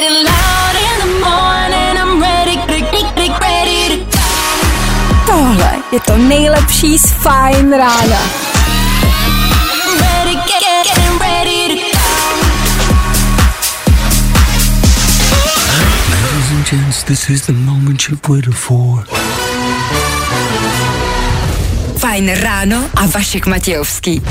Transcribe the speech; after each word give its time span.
getting 0.00 0.24
loud 0.24 0.74
in 0.88 0.96
the 1.04 1.12
morning. 1.28 1.92
I'm 2.02 2.22
ready, 2.22 2.56
ready, 2.68 3.28
ready 3.40 3.78
to 3.88 4.06
Tohle 5.26 5.72
je 5.92 6.00
to 6.00 6.16
nejlepší 6.16 6.98
z 6.98 7.12
Fajn 7.12 7.72
rána. 7.72 8.20
ready, 10.00 10.34
get, 10.34 10.60
get, 10.60 10.86
getting 10.86 11.18
ready 11.18 11.68
to 11.68 11.98
Ladies 16.10 16.50
and 16.50 16.66
gents, 16.70 17.02
this 17.04 17.30
is 17.30 17.46
the 17.46 17.52
moment 17.52 18.08
you've 18.08 18.28
waited 18.28 18.54
for. 18.54 19.04
Fajn 21.98 22.34
ráno 22.34 22.84
a 22.94 23.06
Vašek 23.06 23.46
Matějovský. 23.46 24.22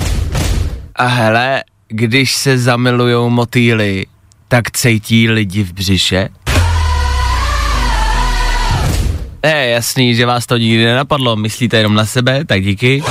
A 0.95 1.05
hele, 1.05 1.63
když 1.87 2.35
se 2.35 2.57
zamilujou 2.57 3.29
motýly, 3.29 4.05
tak 4.49 4.71
cejtí 4.71 5.29
lidi 5.29 5.63
v 5.63 5.73
břiše? 5.73 6.29
Je 9.43 9.69
jasný, 9.69 10.15
že 10.15 10.25
vás 10.25 10.45
to 10.45 10.57
nikdy 10.57 10.85
nenapadlo, 10.85 11.35
myslíte 11.35 11.77
jenom 11.77 11.93
na 11.93 12.05
sebe, 12.05 12.45
tak 12.45 12.63
díky. 12.63 13.03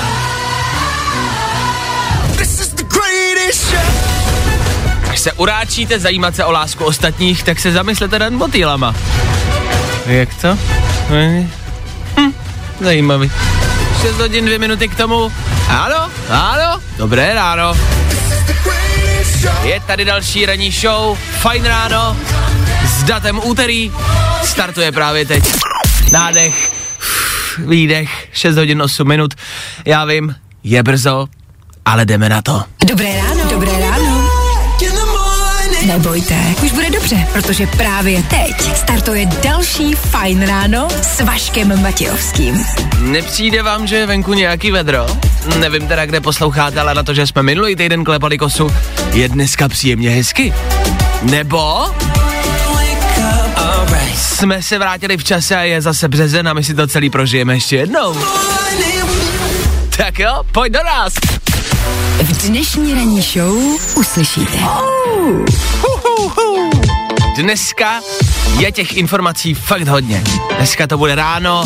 Až 5.10 5.20
se 5.20 5.32
uráčíte 5.32 5.98
zajímat 5.98 6.36
se 6.36 6.44
o 6.44 6.52
lásku 6.52 6.84
ostatních, 6.84 7.42
tak 7.42 7.60
se 7.60 7.72
zamyslete 7.72 8.18
nad 8.18 8.32
motýlama. 8.32 8.94
Jak 10.06 10.34
to? 10.34 10.58
Hm, 11.10 11.48
zajímavý. 12.80 13.30
6 14.00 14.18
hodin, 14.18 14.44
2 14.44 14.58
minuty 14.58 14.88
k 14.88 14.96
tomu. 14.96 15.32
Ano, 15.68 16.10
ano, 16.30 16.80
dobré 16.96 17.34
ráno. 17.34 17.74
Je 19.62 19.80
tady 19.80 20.04
další 20.04 20.46
ranní 20.46 20.70
show, 20.70 21.18
fajn 21.18 21.64
ráno, 21.64 22.16
s 22.86 23.02
datem 23.02 23.40
úterý, 23.44 23.92
startuje 24.44 24.92
právě 24.92 25.26
teď. 25.26 25.44
Nádech, 26.12 26.70
výdech, 27.58 28.28
6 28.32 28.56
hodin 28.56 28.82
8 28.82 29.08
minut, 29.08 29.34
já 29.84 30.04
vím, 30.04 30.34
je 30.64 30.82
brzo, 30.82 31.26
ale 31.84 32.04
jdeme 32.04 32.28
na 32.28 32.42
to. 32.42 32.64
Dobré 32.84 33.16
ráno. 33.16 33.50
Dobré 33.50 33.72
ráno. 33.80 33.97
Nebojte, 35.88 36.34
už 36.64 36.72
bude 36.72 36.90
dobře, 36.90 37.28
protože 37.32 37.66
právě 37.66 38.22
teď 38.22 38.76
startuje 38.76 39.26
další 39.26 39.94
Fajn 39.94 40.46
ráno 40.46 40.88
s 41.02 41.20
Vaškem 41.20 41.82
Matějovským. 41.82 42.64
Nepřijde 43.00 43.62
vám, 43.62 43.86
že 43.86 43.96
je 43.96 44.06
venku 44.06 44.34
nějaký 44.34 44.70
vedro? 44.70 45.06
Nevím 45.58 45.88
teda, 45.88 46.06
kde 46.06 46.20
posloucháte, 46.20 46.80
ale 46.80 46.94
na 46.94 47.02
to, 47.02 47.14
že 47.14 47.26
jsme 47.26 47.42
minulý 47.42 47.76
týden 47.76 48.04
klepali 48.04 48.38
kosu, 48.38 48.70
je 49.12 49.28
dneska 49.28 49.68
příjemně 49.68 50.10
hezky. 50.10 50.54
Nebo 51.22 51.86
jsme 54.14 54.62
se 54.62 54.78
vrátili 54.78 55.16
v 55.16 55.24
čase 55.24 55.56
a 55.56 55.60
je 55.60 55.82
zase 55.82 56.08
březen 56.08 56.48
a 56.48 56.52
my 56.52 56.64
si 56.64 56.74
to 56.74 56.86
celý 56.86 57.10
prožijeme 57.10 57.54
ještě 57.54 57.76
jednou. 57.76 58.16
Tak 59.96 60.18
jo, 60.18 60.42
pojď 60.52 60.72
do 60.72 60.84
nás. 60.84 61.37
Dnešní 62.48 62.94
ranní 62.94 63.22
show 63.22 63.58
uslyšíte. 63.96 64.58
Dneska 67.36 68.00
je 68.58 68.72
těch 68.72 68.96
informací 68.96 69.54
fakt 69.54 69.88
hodně. 69.88 70.24
Dneska 70.56 70.86
to 70.86 70.98
bude 70.98 71.14
ráno 71.14 71.64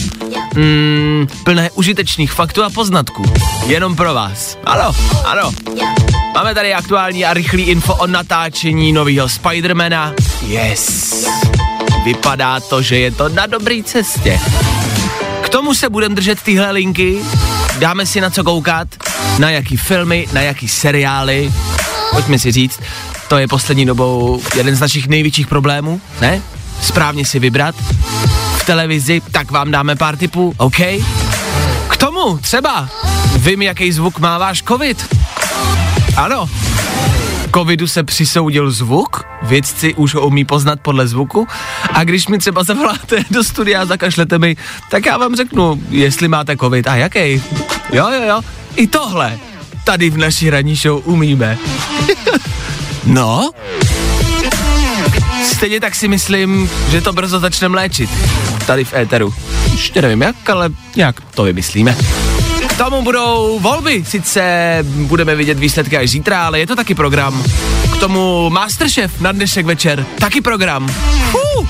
mm, 0.54 1.26
plné 1.44 1.70
užitečných 1.70 2.32
faktů 2.32 2.64
a 2.64 2.70
poznatků. 2.70 3.22
Jenom 3.66 3.96
pro 3.96 4.14
vás. 4.14 4.58
Ano, 4.64 4.92
ano. 5.24 5.52
Máme 6.34 6.54
tady 6.54 6.74
aktuální 6.74 7.24
a 7.24 7.34
rychlý 7.34 7.62
info 7.62 7.94
o 7.94 8.06
natáčení 8.06 8.92
nového 8.92 9.28
Spidermana. 9.28 10.14
Yes. 10.46 11.12
Vypadá 12.04 12.60
to, 12.60 12.82
že 12.82 12.98
je 12.98 13.10
to 13.10 13.28
na 13.28 13.46
dobré 13.46 13.82
cestě. 13.84 14.40
K 15.42 15.48
tomu 15.48 15.74
se 15.74 15.88
budeme 15.88 16.14
držet 16.14 16.42
tyhle 16.42 16.70
linky. 16.70 17.18
Dáme 17.78 18.06
si 18.06 18.20
na 18.20 18.30
co 18.30 18.44
koukat, 18.44 18.88
na 19.38 19.50
jaký 19.50 19.76
filmy, 19.76 20.26
na 20.32 20.40
jaký 20.40 20.68
seriály. 20.68 21.52
Pojďme 22.10 22.38
si 22.38 22.52
říct, 22.52 22.80
to 23.28 23.38
je 23.38 23.48
poslední 23.48 23.86
dobou 23.86 24.42
jeden 24.56 24.76
z 24.76 24.80
našich 24.80 25.08
největších 25.08 25.46
problémů, 25.46 26.00
ne? 26.20 26.42
Správně 26.80 27.24
si 27.24 27.38
vybrat. 27.38 27.74
V 28.56 28.66
televizi, 28.66 29.22
tak 29.32 29.50
vám 29.50 29.70
dáme 29.70 29.96
pár 29.96 30.16
tipů, 30.16 30.54
OK? 30.56 30.78
K 31.88 31.96
tomu 31.98 32.38
třeba 32.38 32.88
vím, 33.36 33.62
jaký 33.62 33.92
zvuk 33.92 34.18
má 34.18 34.38
váš 34.38 34.62
covid. 34.62 35.16
Ano, 36.16 36.48
covidu 37.54 37.86
se 37.86 38.02
přisoudil 38.02 38.70
zvuk, 38.70 39.24
vědci 39.42 39.94
už 39.94 40.14
ho 40.14 40.26
umí 40.26 40.44
poznat 40.44 40.80
podle 40.80 41.06
zvuku 41.06 41.48
a 41.92 42.04
když 42.04 42.28
mi 42.28 42.38
třeba 42.38 42.64
zavoláte 42.64 43.24
do 43.30 43.44
studia 43.44 43.82
a 43.82 43.86
zakašlete 43.86 44.38
mi, 44.38 44.56
tak 44.90 45.06
já 45.06 45.18
vám 45.18 45.36
řeknu, 45.36 45.82
jestli 45.90 46.28
máte 46.28 46.56
covid 46.56 46.86
a 46.86 46.96
jaký. 46.96 47.42
Jo, 47.92 48.08
jo, 48.08 48.22
jo, 48.28 48.40
i 48.76 48.86
tohle 48.86 49.38
tady 49.84 50.10
v 50.10 50.18
naší 50.18 50.50
ranní 50.50 50.76
show 50.76 51.02
umíme. 51.04 51.58
no, 53.04 53.50
stejně 55.44 55.80
tak 55.80 55.94
si 55.94 56.08
myslím, 56.08 56.70
že 56.90 57.00
to 57.00 57.12
brzo 57.12 57.40
začneme 57.40 57.76
léčit. 57.76 58.10
Tady 58.66 58.84
v 58.84 58.94
éteru. 58.94 59.34
Ještě 59.72 60.02
nevím 60.02 60.22
jak, 60.22 60.50
ale 60.50 60.70
nějak 60.96 61.20
to 61.34 61.42
vymyslíme. 61.42 61.96
Tomu 62.82 63.02
budou 63.02 63.58
volby, 63.58 64.04
sice 64.06 64.78
budeme 64.82 65.34
vidět 65.34 65.58
výsledky 65.58 65.98
až 65.98 66.10
zítra, 66.10 66.46
ale 66.46 66.58
je 66.58 66.66
to 66.66 66.76
taky 66.76 66.94
program. 66.94 67.44
K 67.92 67.96
tomu 67.96 68.50
Masterchef 68.50 69.20
na 69.20 69.32
dnešek 69.32 69.66
večer, 69.66 70.06
taky 70.18 70.40
program. 70.40 70.94
Uh. 71.34 71.68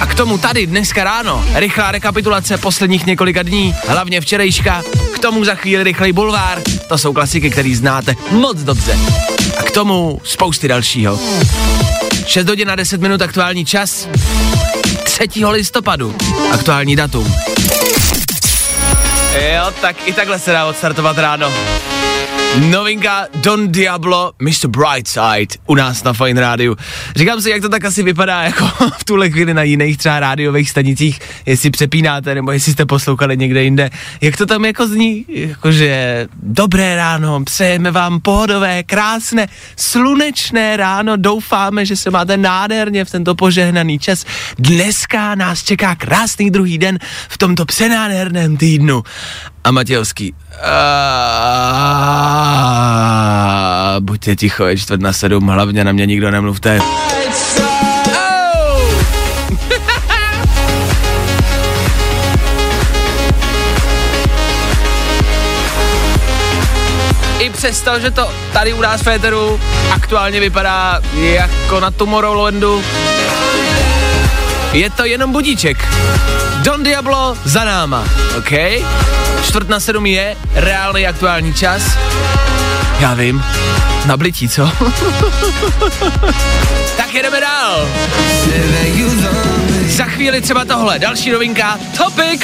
A 0.00 0.06
k 0.06 0.14
tomu 0.14 0.38
tady 0.38 0.66
dneska 0.66 1.04
ráno, 1.04 1.44
rychlá 1.54 1.92
rekapitulace 1.92 2.58
posledních 2.58 3.06
několika 3.06 3.42
dní, 3.42 3.74
hlavně 3.88 4.20
včerejška, 4.20 4.82
k 5.14 5.18
tomu 5.18 5.44
za 5.44 5.54
chvíli 5.54 5.84
rychlej 5.84 6.12
bulvár, 6.12 6.62
to 6.88 6.98
jsou 6.98 7.12
klasiky, 7.12 7.50
které 7.50 7.74
znáte 7.74 8.14
moc 8.30 8.62
dobře. 8.62 8.98
A 9.58 9.62
k 9.62 9.70
tomu 9.70 10.20
spousty 10.24 10.68
dalšího. 10.68 11.20
6 12.26 12.48
hodin 12.48 12.68
na 12.68 12.76
10 12.76 13.00
minut 13.00 13.22
aktuální 13.22 13.64
čas, 13.64 14.08
3. 15.04 15.44
listopadu, 15.44 16.14
aktuální 16.52 16.96
datum. 16.96 17.34
Jo, 19.34 19.72
tak 19.80 20.08
i 20.08 20.12
takhle 20.12 20.38
se 20.38 20.52
dá 20.52 20.66
odstartovat 20.66 21.18
ráno. 21.18 21.52
Novinka 22.58 23.26
Don 23.34 23.72
Diablo, 23.72 24.32
Mr. 24.38 24.68
Brightside 24.68 25.56
u 25.66 25.74
nás 25.74 26.04
na 26.04 26.12
Fine 26.12 26.40
Rádiu. 26.40 26.76
Říkám 27.16 27.40
si, 27.40 27.50
jak 27.50 27.62
to 27.62 27.68
tak 27.68 27.84
asi 27.84 28.02
vypadá 28.02 28.42
jako 28.42 28.64
v 28.98 29.04
tuhle 29.04 29.30
chvíli 29.30 29.54
na 29.54 29.62
jiných 29.62 29.98
třeba 29.98 30.20
rádiových 30.20 30.70
stanicích, 30.70 31.20
jestli 31.46 31.70
přepínáte 31.70 32.34
nebo 32.34 32.52
jestli 32.52 32.72
jste 32.72 32.86
poslouchali 32.86 33.36
někde 33.36 33.62
jinde. 33.62 33.90
Jak 34.20 34.36
to 34.36 34.46
tam 34.46 34.64
jako 34.64 34.86
zní? 34.86 35.24
Jakože 35.28 36.26
dobré 36.42 36.96
ráno, 36.96 37.44
přejeme 37.44 37.90
vám 37.90 38.20
pohodové, 38.20 38.82
krásné, 38.82 39.48
slunečné 39.76 40.76
ráno, 40.76 41.16
doufáme, 41.16 41.86
že 41.86 41.96
se 41.96 42.10
máte 42.10 42.36
nádherně 42.36 43.04
v 43.04 43.10
tento 43.10 43.34
požehnaný 43.34 43.98
čas. 43.98 44.24
Dneska 44.58 45.34
nás 45.34 45.62
čeká 45.62 45.94
krásný 45.94 46.50
druhý 46.50 46.78
den 46.78 46.98
v 47.28 47.38
tomto 47.38 47.64
přenádherném 47.64 48.56
týdnu. 48.56 49.02
A 49.64 49.70
Matějovský, 49.70 50.34
a 50.64 50.70
buďte 54.00 54.36
ticho, 54.36 54.64
je 54.64 54.76
čtvrt 54.76 55.00
na 55.00 55.12
sedm, 55.12 55.46
hlavně 55.46 55.84
na 55.84 55.92
mě 55.92 56.06
nikdo 56.06 56.30
nemluvte. 56.30 56.78
I 67.38 67.50
přesto, 67.50 68.00
že 68.00 68.10
to 68.10 68.30
tady 68.52 68.72
u 68.72 68.80
nás 68.80 69.00
v 69.00 69.04
Féteru 69.04 69.60
aktuálně 69.90 70.40
vypadá 70.40 71.00
jako 71.14 71.80
na 71.80 71.90
Tomorrowlandu, 71.90 72.82
je 74.72 74.90
to 74.90 75.04
jenom 75.04 75.32
budíček. 75.32 75.88
Don 76.62 76.82
Diablo 76.82 77.36
za 77.44 77.64
náma, 77.64 78.04
OK? 78.38 78.52
Čtvrt 79.42 79.68
na 79.68 79.80
sedm 79.80 80.06
je 80.06 80.36
reálný 80.54 81.06
aktuální 81.06 81.54
čas. 81.54 81.82
Já 83.00 83.14
vím, 83.14 83.44
nablití, 84.06 84.48
co? 84.48 84.70
tak 86.96 87.14
jedeme 87.14 87.40
dál. 87.40 87.88
Za 89.86 90.04
chvíli 90.04 90.40
třeba 90.40 90.64
tohle, 90.64 90.98
další 90.98 91.30
novinka, 91.30 91.78
Topic. 91.96 92.42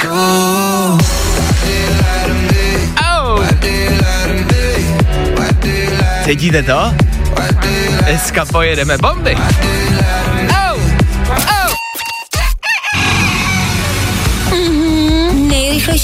Cítíte 6.25 6.63
to? 6.63 6.95
Dneska 8.05 8.45
pojedeme 8.45 8.99
bomby. 8.99 9.37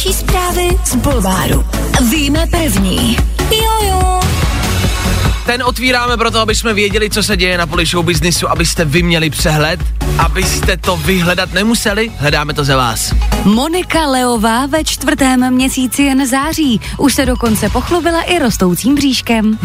Nejrychlejší 0.04 0.28
zprávy 0.28 0.78
z 0.84 0.94
Bulváru. 0.94 1.64
Víme 2.10 2.46
první. 2.46 3.16
Jojo. 3.50 4.20
ten 5.46 5.62
otvíráme 5.62 6.16
proto, 6.16 6.40
aby 6.40 6.54
jsme 6.54 6.74
věděli, 6.74 7.10
co 7.10 7.22
se 7.22 7.36
děje 7.36 7.58
na 7.58 7.66
poli 7.66 7.86
show 7.86 8.04
businessu, 8.04 8.50
abyste 8.50 8.84
vy 8.84 9.02
měli 9.02 9.30
přehled, 9.30 9.80
abyste 10.18 10.76
to 10.76 10.96
vyhledat 10.96 11.52
nemuseli, 11.52 12.12
hledáme 12.18 12.54
to 12.54 12.64
za 12.64 12.76
vás. 12.76 13.14
Monika 13.44 14.06
Leová 14.06 14.66
ve 14.66 14.84
čtvrtém 14.84 15.54
měsíci 15.54 16.02
jen 16.02 16.26
září. 16.26 16.80
Už 16.98 17.14
se 17.14 17.26
dokonce 17.26 17.68
pochlubila 17.68 18.22
i 18.22 18.38
rostoucím 18.38 18.94
bříškem. 18.94 19.58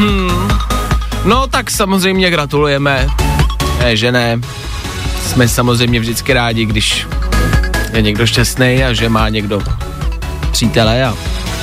No 1.25 1.47
tak 1.47 1.71
samozřejmě 1.71 2.29
gratulujeme. 2.29 3.07
Ne, 3.79 3.97
že 3.97 4.11
ne. 4.11 4.39
Jsme 5.27 5.47
samozřejmě 5.47 5.99
vždycky 5.99 6.33
rádi, 6.33 6.65
když 6.65 7.07
je 7.93 8.01
někdo 8.01 8.27
šťastný 8.27 8.83
a 8.83 8.93
že 8.93 9.09
má 9.09 9.29
někdo 9.29 9.61
přítele 10.49 11.05
a 11.05 11.17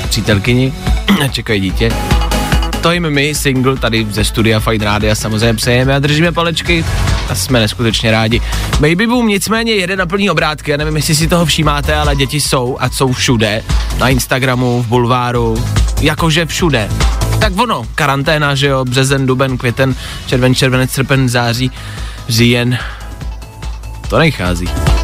přítelkyni 0.09 0.73
a 1.25 1.29
čekají 1.33 1.61
dítě. 1.61 1.93
To 2.87 2.93
jim 2.93 3.11
my, 3.11 3.35
single, 3.35 3.77
tady 3.77 4.07
ze 4.11 4.25
studia 4.25 4.61
Fine 4.61 4.85
Rádia 4.85 5.15
samozřejmě 5.15 5.55
přejeme 5.55 5.95
a 5.95 5.99
držíme 5.99 6.33
palečky 6.33 6.85
a 7.29 7.35
jsme 7.35 7.61
neskutečně 7.61 8.11
rádi. 8.11 8.41
Baby 8.81 9.07
Boom 9.07 9.29
nicméně 9.29 9.73
jede 9.73 9.97
na 9.97 10.07
plný 10.07 10.31
obrátky, 10.31 10.71
já 10.71 10.77
nevím, 10.77 10.97
jestli 10.97 11.15
si 11.15 11.29
toho 11.29 11.47
všímáte, 11.47 11.95
ale 11.95 12.17
děti 12.17 12.41
jsou 12.41 12.77
a 12.81 12.91
jsou 12.91 13.13
všude. 13.13 13.63
Na 13.99 14.09
Instagramu, 14.09 14.83
v 14.83 14.87
bulváru, 14.87 15.65
jakože 16.01 16.47
všude. 16.47 16.89
Tak 17.41 17.59
ono, 17.59 17.87
karanténa, 17.95 18.55
že 18.55 18.67
jo, 18.67 18.85
březen, 18.85 19.27
duben, 19.27 19.59
květen, 19.59 19.95
červen, 20.27 20.55
červenec, 20.55 20.91
srpen, 20.91 21.29
září, 21.29 21.71
říjen. 22.29 22.79
To 24.09 24.19
nechází. 24.19 24.96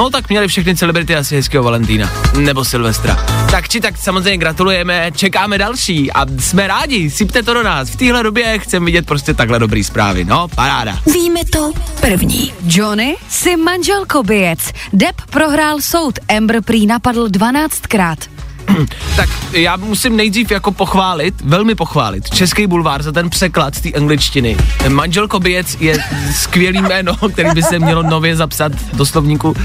No 0.00 0.10
tak 0.10 0.28
měli 0.28 0.48
všechny 0.48 0.76
celebrity 0.76 1.16
asi 1.16 1.36
hezkého 1.36 1.64
Valentína. 1.64 2.10
Nebo 2.38 2.64
Silvestra. 2.64 3.26
Tak 3.50 3.68
či 3.68 3.80
tak 3.80 3.96
samozřejmě 3.96 4.36
gratulujeme, 4.36 5.10
čekáme 5.16 5.58
další 5.58 6.12
a 6.12 6.26
jsme 6.38 6.66
rádi, 6.66 7.10
sypte 7.10 7.42
to 7.42 7.54
do 7.54 7.62
nás. 7.62 7.90
V 7.90 7.96
téhle 7.96 8.22
době 8.22 8.58
chceme 8.58 8.86
vidět 8.86 9.06
prostě 9.06 9.34
takhle 9.34 9.58
dobrý 9.58 9.84
zprávy. 9.84 10.24
No, 10.24 10.48
paráda. 10.48 10.98
Víme 11.12 11.40
to 11.52 11.72
první. 12.00 12.52
Johnny 12.66 13.16
si 13.28 13.56
manželko 13.56 14.22
bijec. 14.22 14.72
Depp 14.92 15.20
prohrál 15.30 15.80
soud, 15.80 16.18
Amber 16.36 16.62
prý 16.62 16.86
napadl 16.86 17.26
12krát. 17.26 18.39
Tak 19.16 19.28
já 19.52 19.76
musím 19.76 20.16
nejdřív 20.16 20.50
jako 20.50 20.72
pochválit, 20.72 21.34
velmi 21.44 21.74
pochválit, 21.74 22.30
Český 22.30 22.66
bulvár 22.66 23.02
za 23.02 23.12
ten 23.12 23.30
překlad 23.30 23.74
z 23.74 23.80
té 23.80 23.92
angličtiny. 23.92 24.56
Manželko 24.88 25.40
Bijec 25.40 25.76
je 25.80 25.98
skvělý 26.34 26.82
jméno, 26.82 27.14
který 27.32 27.50
by 27.54 27.62
se 27.62 27.78
mělo 27.78 28.02
nově 28.02 28.36
zapsat 28.36 28.72
do 28.92 29.06
slovníku 29.06 29.56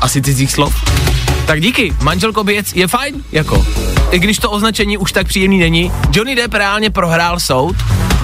asi 0.00 0.22
cizích 0.22 0.52
slov. 0.52 0.74
Tak 1.46 1.60
díky, 1.60 1.92
manželko 2.02 2.44
Bijec 2.44 2.72
je 2.74 2.88
fajn, 2.88 3.24
jako. 3.32 3.66
I 4.10 4.18
když 4.18 4.38
to 4.38 4.50
označení 4.50 4.98
už 4.98 5.12
tak 5.12 5.26
příjemný 5.26 5.58
není. 5.58 5.92
Johnny 6.12 6.34
Depp 6.34 6.54
reálně 6.54 6.90
prohrál 6.90 7.40
soud 7.40 7.76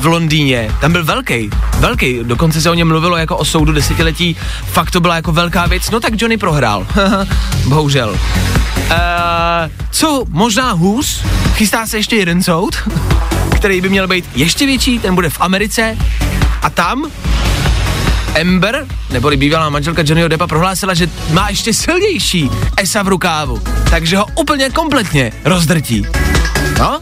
v 0.02 0.06
Londýně. 0.06 0.70
Tam 0.80 0.92
byl 0.92 1.04
velký, 1.04 1.50
velký. 1.78 2.18
Dokonce 2.22 2.60
se 2.60 2.70
o 2.70 2.74
něm 2.74 2.88
mluvilo 2.88 3.16
jako 3.16 3.36
o 3.36 3.44
soudu 3.44 3.72
desetiletí. 3.72 4.36
Fakt 4.64 4.90
to 4.90 5.00
byla 5.00 5.16
jako 5.16 5.32
velká 5.32 5.66
věc. 5.66 5.90
No 5.90 6.00
tak 6.00 6.20
Johnny 6.20 6.36
prohrál. 6.36 6.86
Bohužel. 7.64 8.10
Uh, 8.10 8.96
co 9.90 10.24
možná 10.28 10.72
hůř, 10.72 11.22
chystá 11.54 11.86
se 11.86 11.96
ještě 11.96 12.16
jeden 12.16 12.42
soud, 12.42 12.76
který 13.56 13.80
by 13.80 13.88
měl 13.88 14.08
být 14.08 14.24
ještě 14.34 14.66
větší, 14.66 14.98
ten 14.98 15.14
bude 15.14 15.30
v 15.30 15.40
Americe 15.40 15.96
a 16.62 16.70
tam 16.70 17.10
Amber, 18.40 18.86
neboli 19.10 19.36
bývalá 19.36 19.70
manželka 19.70 20.02
Johnnyho 20.06 20.28
Deppa, 20.28 20.46
prohlásila, 20.46 20.94
že 20.94 21.08
má 21.30 21.48
ještě 21.48 21.74
silnější 21.74 22.50
esa 22.76 23.02
v 23.02 23.08
rukávu, 23.08 23.62
takže 23.90 24.16
ho 24.16 24.26
úplně 24.34 24.70
kompletně 24.70 25.32
rozdrtí. 25.44 26.06
No, 26.78 27.00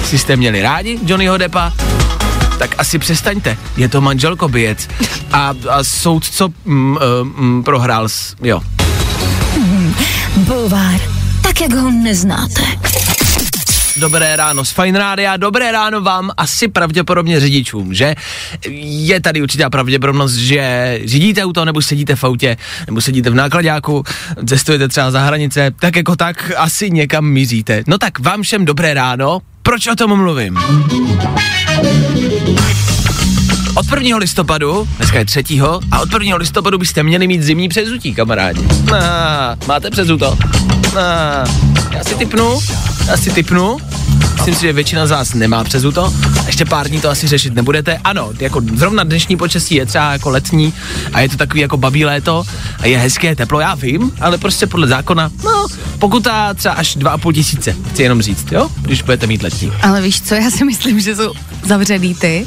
jestli 0.00 0.18
jste 0.18 0.36
měli 0.36 0.62
rádi 0.62 0.98
Johnnyho 1.06 1.38
Deppa, 1.38 1.72
tak 2.58 2.74
asi 2.78 2.98
přestaňte, 2.98 3.56
je 3.76 3.88
to 3.88 4.00
manželko 4.00 4.48
bijec. 4.48 4.88
A, 5.32 5.54
a 5.68 5.84
soud, 5.84 6.24
co 6.24 6.48
mm, 6.64 6.98
mm, 7.22 7.64
prohrál, 7.64 8.08
s, 8.08 8.34
jo, 8.42 8.62
Bulvár, 10.36 11.00
tak 11.42 11.60
jak 11.60 11.74
ho 11.74 11.90
neznáte. 11.90 12.62
Dobré 13.96 14.36
ráno 14.36 14.64
z 14.64 14.70
Fine 14.70 14.98
Rádia, 14.98 15.36
dobré 15.36 15.72
ráno 15.72 16.00
vám 16.00 16.30
asi 16.36 16.68
pravděpodobně 16.68 17.40
řidičům, 17.40 17.94
že? 17.94 18.14
Je 18.80 19.20
tady 19.20 19.42
určitá 19.42 19.70
pravděpodobnost, 19.70 20.34
že 20.34 21.00
řídíte 21.04 21.44
auto, 21.44 21.64
nebo 21.64 21.82
sedíte 21.82 22.16
v 22.16 22.24
autě, 22.24 22.56
nebo 22.86 23.00
sedíte 23.00 23.30
v 23.30 23.34
nákladáku, 23.34 24.04
cestujete 24.46 24.88
třeba 24.88 25.10
za 25.10 25.20
hranice, 25.20 25.70
tak 25.80 25.96
jako 25.96 26.16
tak 26.16 26.52
asi 26.56 26.90
někam 26.90 27.24
mizíte. 27.24 27.84
No 27.86 27.98
tak 27.98 28.18
vám 28.18 28.42
všem 28.42 28.64
dobré 28.64 28.94
ráno, 28.94 29.40
proč 29.62 29.86
o 29.86 29.96
tom 29.96 30.16
mluvím? 30.16 30.58
Od 33.74 33.86
1. 33.90 34.16
listopadu, 34.16 34.88
dneska 34.96 35.18
je 35.18 35.24
3. 35.24 35.44
a 35.90 36.00
od 36.00 36.12
1. 36.12 36.36
listopadu 36.36 36.78
byste 36.78 37.02
měli 37.02 37.26
mít 37.26 37.42
zimní 37.42 37.68
přezutí, 37.68 38.14
kamarádi. 38.14 38.60
Máte 39.68 39.90
přezuto? 39.90 40.38
Já 41.90 42.04
si 42.04 42.14
typnu, 42.14 42.60
já 43.06 43.16
si 43.16 43.30
typnu. 43.30 43.76
Myslím 44.36 44.54
si, 44.54 44.60
že 44.60 44.72
většina 44.72 45.06
z 45.06 45.10
vás 45.10 45.34
nemá 45.34 45.64
přezuto. 45.64 46.14
Ještě 46.46 46.64
pár 46.64 46.88
dní 46.88 47.00
to 47.00 47.10
asi 47.10 47.26
řešit 47.28 47.54
nebudete. 47.54 47.98
Ano, 48.04 48.30
jako 48.40 48.60
zrovna 48.74 49.04
dnešní 49.04 49.36
počasí 49.36 49.74
je 49.74 49.86
třeba 49.86 50.12
jako 50.12 50.30
letní 50.30 50.72
a 51.12 51.20
je 51.20 51.28
to 51.28 51.36
takový 51.36 51.60
jako 51.60 51.76
babí 51.76 52.04
léto 52.04 52.44
a 52.78 52.86
je 52.86 52.98
hezké 52.98 53.36
teplo, 53.36 53.60
já 53.60 53.74
vím, 53.74 54.12
ale 54.20 54.38
prostě 54.38 54.66
podle 54.66 54.86
zákona, 54.88 55.30
no, 55.44 55.66
pokuta 55.98 56.54
třeba 56.54 56.74
až 56.74 56.96
2,5 56.96 57.32
tisíce, 57.32 57.76
chci 57.90 58.02
jenom 58.02 58.22
říct, 58.22 58.52
jo, 58.52 58.68
když 58.80 59.02
budete 59.02 59.26
mít 59.26 59.42
letní. 59.42 59.72
Ale 59.82 60.02
víš 60.02 60.22
co, 60.22 60.34
já 60.34 60.50
si 60.50 60.64
myslím, 60.64 61.00
že 61.00 61.16
jsou 61.16 61.32
zavřený 61.64 62.14
ty. 62.14 62.46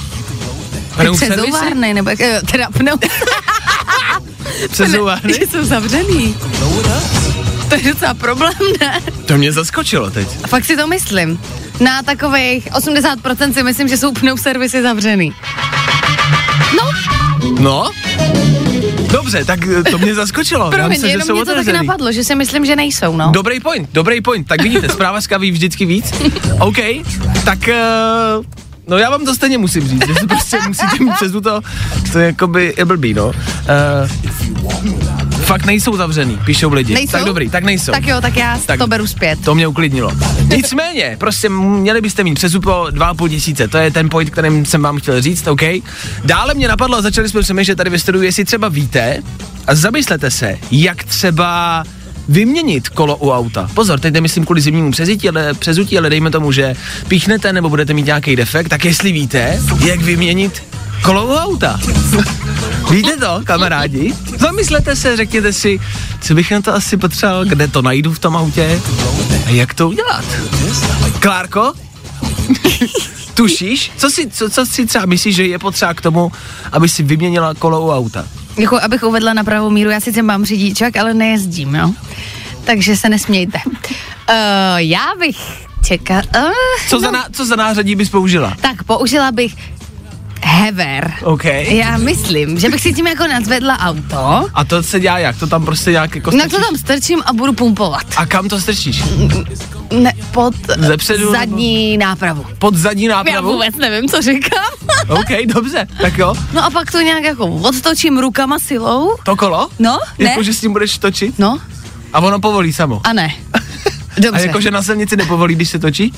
Přezouvárny, 1.16 1.94
nebo 1.94 2.10
eh, 2.20 2.42
teda 2.52 2.70
pneu... 2.70 2.96
Přezouvárny? 4.72 5.34
Že 5.34 5.48
jsou 5.48 5.64
zavřený. 5.64 6.36
To 7.70 7.76
je 7.76 7.94
docela 7.94 8.14
problém, 8.14 8.54
ne? 8.82 9.02
To 9.26 9.38
mě 9.38 9.52
zaskočilo 9.52 10.10
teď. 10.10 10.28
A 10.44 10.48
fakt 10.48 10.66
si 10.66 10.78
to 10.78 10.88
myslím. 10.88 11.40
Na 11.80 12.04
takových 12.04 12.68
80% 12.72 13.54
si 13.54 13.64
myslím, 13.64 13.88
že 13.88 13.98
jsou 13.98 14.12
pneu 14.12 14.38
servisy 14.38 14.82
zavřený. 14.82 15.34
No? 17.60 17.92
Dobře, 19.12 19.46
tak 19.46 19.60
eh, 19.68 19.84
to 19.84 19.98
mě 19.98 20.16
zaskočilo. 20.16 20.66
Já 20.72 20.72
Promiň, 20.72 20.90
myslím, 20.90 21.10
že 21.10 21.14
jenom 21.14 21.28
jsou 21.28 21.34
mě 21.34 21.46
to 21.46 21.56
taky 21.56 21.74
napadlo, 21.74 22.12
že 22.12 22.24
si 22.24 22.36
myslím, 22.36 22.66
že 22.66 22.76
nejsou, 22.76 23.18
no. 23.18 23.32
Dobrý 23.32 23.60
point, 23.60 23.90
dobrý 23.94 24.22
point. 24.22 24.48
Tak 24.48 24.62
vidíte, 24.62 24.90
zpráva 24.90 25.20
ví 25.38 25.52
vždycky 25.52 25.86
víc. 25.86 26.14
OK, 26.60 26.78
tak 27.46 27.60
uh, 27.68 28.46
no 28.88 28.98
já 28.98 29.10
vám 29.10 29.26
to 29.26 29.36
stejně 29.36 29.58
musím 29.58 29.88
říct, 29.88 30.08
že 30.08 30.16
si 30.16 30.28
prostě 30.28 30.58
musíte 30.68 31.04
mít 31.04 31.14
přes 31.14 31.32
to, 31.32 31.62
to 32.12 32.20
je 32.20 32.26
jakoby 32.26 32.74
je 32.78 32.86
blbý, 32.86 33.14
no. 33.14 33.28
Uh, 33.28 33.34
fakt 35.50 35.66
nejsou 35.66 35.98
zavřený, 35.98 36.40
píšou 36.46 36.74
lidi. 36.74 36.94
Nejsou? 36.94 37.12
Tak 37.12 37.24
dobrý, 37.24 37.50
tak 37.50 37.64
nejsou. 37.64 37.92
Tak 37.92 38.08
jo, 38.08 38.22
tak 38.22 38.38
já 38.38 38.60
Tak- 38.66 38.80
to 38.80 38.88
beru 38.88 39.08
zpět. 39.08 39.40
To 39.46 39.56
mě 39.56 39.68
uklidnilo. 39.68 40.12
Nicméně, 40.56 41.16
prostě 41.20 41.50
měli 41.50 42.02
byste 42.02 42.24
mít 42.24 42.34
přezupo 42.34 42.88
2,5 42.92 43.30
tisíce, 43.30 43.68
to 43.68 43.78
je 43.78 43.92
ten 43.92 44.10
point, 44.10 44.30
kterým 44.30 44.66
jsem 44.66 44.82
vám 44.82 44.98
chtěl 45.00 45.22
říct, 45.22 45.48
OK. 45.48 45.62
Dále 46.26 46.54
mě 46.54 46.68
napadlo 46.68 46.98
a 46.98 47.02
začali 47.02 47.30
jsme 47.30 47.42
přemýšlet 47.42 47.76
tady 47.76 47.90
ve 47.90 48.00
studiu, 48.00 48.24
jestli 48.24 48.46
třeba 48.46 48.70
víte 48.70 49.18
a 49.68 49.76
zamyslete 49.76 50.32
se, 50.32 50.58
jak 50.72 51.04
třeba 51.04 51.84
vyměnit 52.28 52.90
kolo 52.90 53.18
u 53.18 53.32
auta. 53.32 53.70
Pozor, 53.74 54.00
teď 54.00 54.14
nemyslím 54.14 54.46
kvůli 54.46 54.62
zimnímu 54.62 54.92
přezutí, 54.92 55.30
ale, 55.30 55.54
přezutí, 55.54 55.98
ale 55.98 56.10
dejme 56.10 56.32
tomu, 56.32 56.52
že 56.52 56.76
píchnete 57.08 57.54
nebo 57.54 57.70
budete 57.70 57.94
mít 57.94 58.06
nějaký 58.06 58.36
defekt, 58.36 58.70
tak 58.70 58.86
jestli 58.86 59.12
víte, 59.12 59.62
jak 59.86 60.02
vyměnit 60.02 60.64
kolo 61.04 61.26
u 61.26 61.34
auta. 61.36 61.80
Víte 62.92 63.18
to, 63.18 63.42
kamarádi? 63.44 64.14
Zamyslete 64.38 64.96
se, 64.96 65.18
řekněte 65.18 65.54
si, 65.54 65.80
co 66.22 66.34
bych 66.34 66.52
na 66.52 66.62
to 66.62 66.74
asi 66.74 66.98
potřeboval, 66.98 67.46
kde 67.46 67.68
to 67.68 67.82
najdu 67.82 68.14
v 68.14 68.20
tom 68.20 68.38
autě 68.38 68.82
a 69.46 69.50
jak 69.50 69.74
to 69.74 69.90
udělat. 69.90 70.26
Klárko? 71.20 71.74
Tušíš? 73.34 73.92
Co 73.98 74.10
si, 74.10 74.30
co, 74.30 74.50
co 74.50 74.66
si 74.66 74.86
třeba 74.86 75.06
myslíš, 75.06 75.36
že 75.36 75.46
je 75.48 75.60
potřeba 75.60 75.94
k 75.94 76.02
tomu, 76.02 76.32
aby 76.72 76.90
si 76.90 77.04
vyměnila 77.04 77.54
kolo 77.54 77.82
u 77.82 77.92
auta? 77.92 78.26
Jako 78.58 78.80
abych 78.82 79.04
uvedla 79.04 79.34
na 79.34 79.44
pravou 79.44 79.70
míru, 79.70 79.90
já 79.90 80.00
sice 80.00 80.22
mám 80.22 80.46
řidičák, 80.46 80.98
ale 80.98 81.14
nejezdím, 81.14 81.76
jo. 81.76 81.92
Takže 82.64 82.98
se 82.98 83.10
nesmějte. 83.10 83.60
Uh, 83.66 83.74
já 84.78 85.06
bych 85.20 85.38
čekala... 85.86 86.22
Uh, 86.38 86.52
Co, 86.88 87.00
za, 87.00 87.12
ná, 87.12 87.26
co 87.32 87.46
za 87.46 87.56
nářadí 87.56 87.96
bys 87.96 88.10
použila? 88.10 88.54
tak 88.62 88.84
použila 88.84 89.32
bych 89.32 89.56
Hever. 90.60 91.14
OK. 91.24 91.44
Já 91.68 91.98
myslím, 91.98 92.60
že 92.60 92.70
bych 92.70 92.82
si 92.82 92.94
tím 92.94 93.08
jako 93.08 93.28
nadzvedla 93.28 93.78
auto, 93.80 94.48
A 94.54 94.64
to 94.64 94.84
se 94.84 95.00
dělá 95.00 95.20
jak? 95.20 95.38
To 95.40 95.48
tam 95.48 95.66
prostě 95.66 95.92
nějak 95.92 96.16
jako 96.16 96.32
na 96.32 96.44
to 96.44 96.50
strčíš? 96.50 96.66
tam 96.68 96.78
strčím 96.78 97.22
a 97.26 97.34
budu 97.34 97.54
pumpovat. 97.54 98.04
A 98.18 98.26
kam 98.26 98.48
to 98.50 98.60
strčíš? 98.62 99.04
Ne, 99.94 100.14
pod 100.32 100.54
Zepředu, 100.78 101.32
zadní 101.32 101.98
nápravu. 101.98 102.46
Pod 102.60 102.76
zadní 102.76 103.04
Já 103.04 103.16
nápravu? 103.16 103.52
vůbec 103.52 103.76
nevím, 103.76 104.10
co 104.10 104.22
říkám. 104.22 104.66
OK, 105.10 105.46
dobře, 105.54 105.88
tak 106.02 106.18
jo. 106.18 106.34
No 106.54 106.66
a 106.66 106.70
pak 106.70 106.92
to 106.92 107.02
nějak 107.02 107.24
jako 107.24 107.46
odtočím 107.46 108.18
rukama 108.18 108.60
silou. 108.60 109.16
To 109.24 109.36
kolo? 109.36 109.70
No, 109.80 110.00
ne? 110.20 110.30
Jako, 110.30 110.44
že 110.44 110.54
s 110.54 110.62
tím 110.62 110.72
budeš 110.72 110.98
točit? 110.98 111.40
No, 111.40 111.60
A 112.14 112.20
ono 112.20 112.40
povolí 112.40 112.74
samo. 112.74 113.02
a 113.04 113.14
ne. 113.14 113.34
A 114.18 114.22
Dobře. 114.22 114.48
jakože 114.48 114.72
na 114.72 114.82
silnici 114.84 115.16
nepovolí, 115.18 115.56
když 115.56 115.70
se 115.70 115.80
točí? 115.80 116.14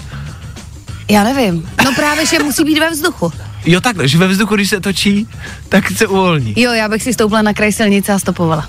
Já 1.09 1.23
nevím. 1.23 1.69
No 1.85 1.91
právě, 1.95 2.25
že 2.25 2.39
musí 2.39 2.63
být 2.63 2.79
ve 2.79 2.89
vzduchu. 2.89 3.33
Jo 3.65 3.81
takhle, 3.81 4.07
že 4.07 4.17
ve 4.17 4.27
vzduchu, 4.27 4.55
když 4.55 4.69
se 4.69 4.79
točí, 4.79 5.27
tak 5.69 5.91
se 5.91 6.07
uvolní. 6.07 6.53
Jo, 6.57 6.71
já 6.71 6.89
bych 6.89 7.03
si 7.03 7.13
stoupla 7.13 7.41
na 7.41 7.53
kraj 7.53 7.71
silnice 7.71 8.13
a 8.13 8.19
stopovala. 8.19 8.67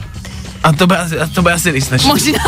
A 0.63 0.73
to 0.73 0.87
by, 0.87 0.97
asi- 0.97 1.19
a 1.19 1.27
to 1.27 1.43
by 1.43 1.51
asi 1.53 1.73
nejsnažší. 1.73 2.07
Možná. 2.09 2.39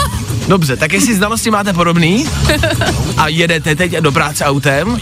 Dobře, 0.48 0.76
tak 0.76 0.92
jestli 0.92 1.14
znalosti 1.14 1.50
máte 1.50 1.72
podobný 1.72 2.26
a 3.16 3.28
jedete 3.28 3.76
teď 3.76 3.92
do 3.92 4.12
práce 4.12 4.44
autem, 4.44 4.98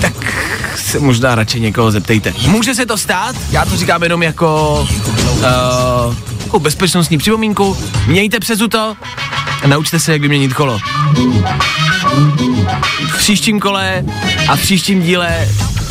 tak 0.00 0.12
se 0.76 0.98
možná 0.98 1.34
radši 1.34 1.60
někoho 1.60 1.90
zeptejte. 1.90 2.34
Může 2.46 2.74
se 2.74 2.86
to 2.86 2.98
stát, 2.98 3.36
já 3.50 3.64
to 3.64 3.76
říkám 3.76 4.02
jenom 4.02 4.22
jako 4.22 4.80
uh, 6.08 6.14
jako 6.44 6.60
bezpečnostní 6.60 7.18
připomínku, 7.18 7.76
mějte 8.06 8.40
přes 8.40 8.58
to 8.70 8.96
a 9.62 9.66
naučte 9.66 10.00
se, 10.00 10.12
jak 10.12 10.20
vyměnit 10.22 10.54
kolo. 10.54 10.78
V 13.10 13.18
příštím 13.18 13.60
kole 13.60 14.04
a 14.48 14.56
v 14.56 14.60
příštím 14.60 15.02
díle 15.02 15.48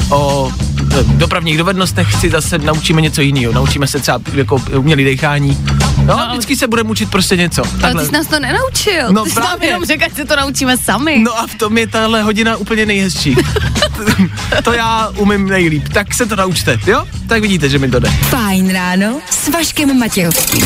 o 0.09 0.51
eh, 0.99 1.03
dopravních 1.03 1.57
dovednostech 1.57 2.13
si 2.13 2.29
zase 2.29 2.57
naučíme 2.57 3.01
něco 3.01 3.21
jiného. 3.21 3.53
Naučíme 3.53 3.87
se 3.87 3.99
třeba 3.99 4.19
jako 4.33 4.61
umělý 4.77 5.03
dechání. 5.03 5.57
No, 6.05 6.17
no 6.17 6.27
vždycky 6.31 6.55
se 6.55 6.67
bude 6.67 6.83
mučit 6.83 7.11
prostě 7.11 7.35
něco. 7.35 7.61
Ale 7.83 7.93
ty 8.01 8.05
jsi 8.05 8.11
nás 8.11 8.27
to 8.27 8.39
nenaučil. 8.39 9.11
No 9.11 9.23
ty 9.23 9.29
jsi 9.29 9.39
nám 9.39 9.61
jenom 9.61 9.85
řekl, 9.85 10.05
se 10.15 10.25
to 10.25 10.35
naučíme 10.35 10.77
sami. 10.77 11.19
No 11.19 11.39
a 11.39 11.47
v 11.47 11.55
tom 11.55 11.77
je 11.77 11.87
tahle 11.87 12.23
hodina 12.23 12.55
úplně 12.55 12.85
nejhezčí. 12.85 13.35
to 14.63 14.73
já 14.73 15.09
umím 15.17 15.49
nejlíp. 15.49 15.89
Tak 15.93 16.13
se 16.13 16.25
to 16.25 16.35
naučte, 16.35 16.79
jo? 16.87 17.05
Tak 17.27 17.41
vidíte, 17.41 17.69
že 17.69 17.79
mi 17.79 17.89
to 17.89 17.99
jde. 17.99 18.09
Fajn 18.09 18.69
ráno 18.73 19.19
s 19.29 19.47
Vaškem 19.47 19.99
Matějovským. 19.99 20.63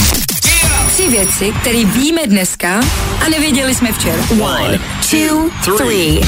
Tři 1.01 1.09
věci, 1.09 1.53
které 1.61 1.85
víme 1.85 2.21
dneska 2.25 2.79
a 3.25 3.29
nevěděli 3.29 3.75
jsme 3.75 3.91
včera. 3.91 4.23
One, 4.41 4.79
two, 5.11 5.77
three. 5.77 6.21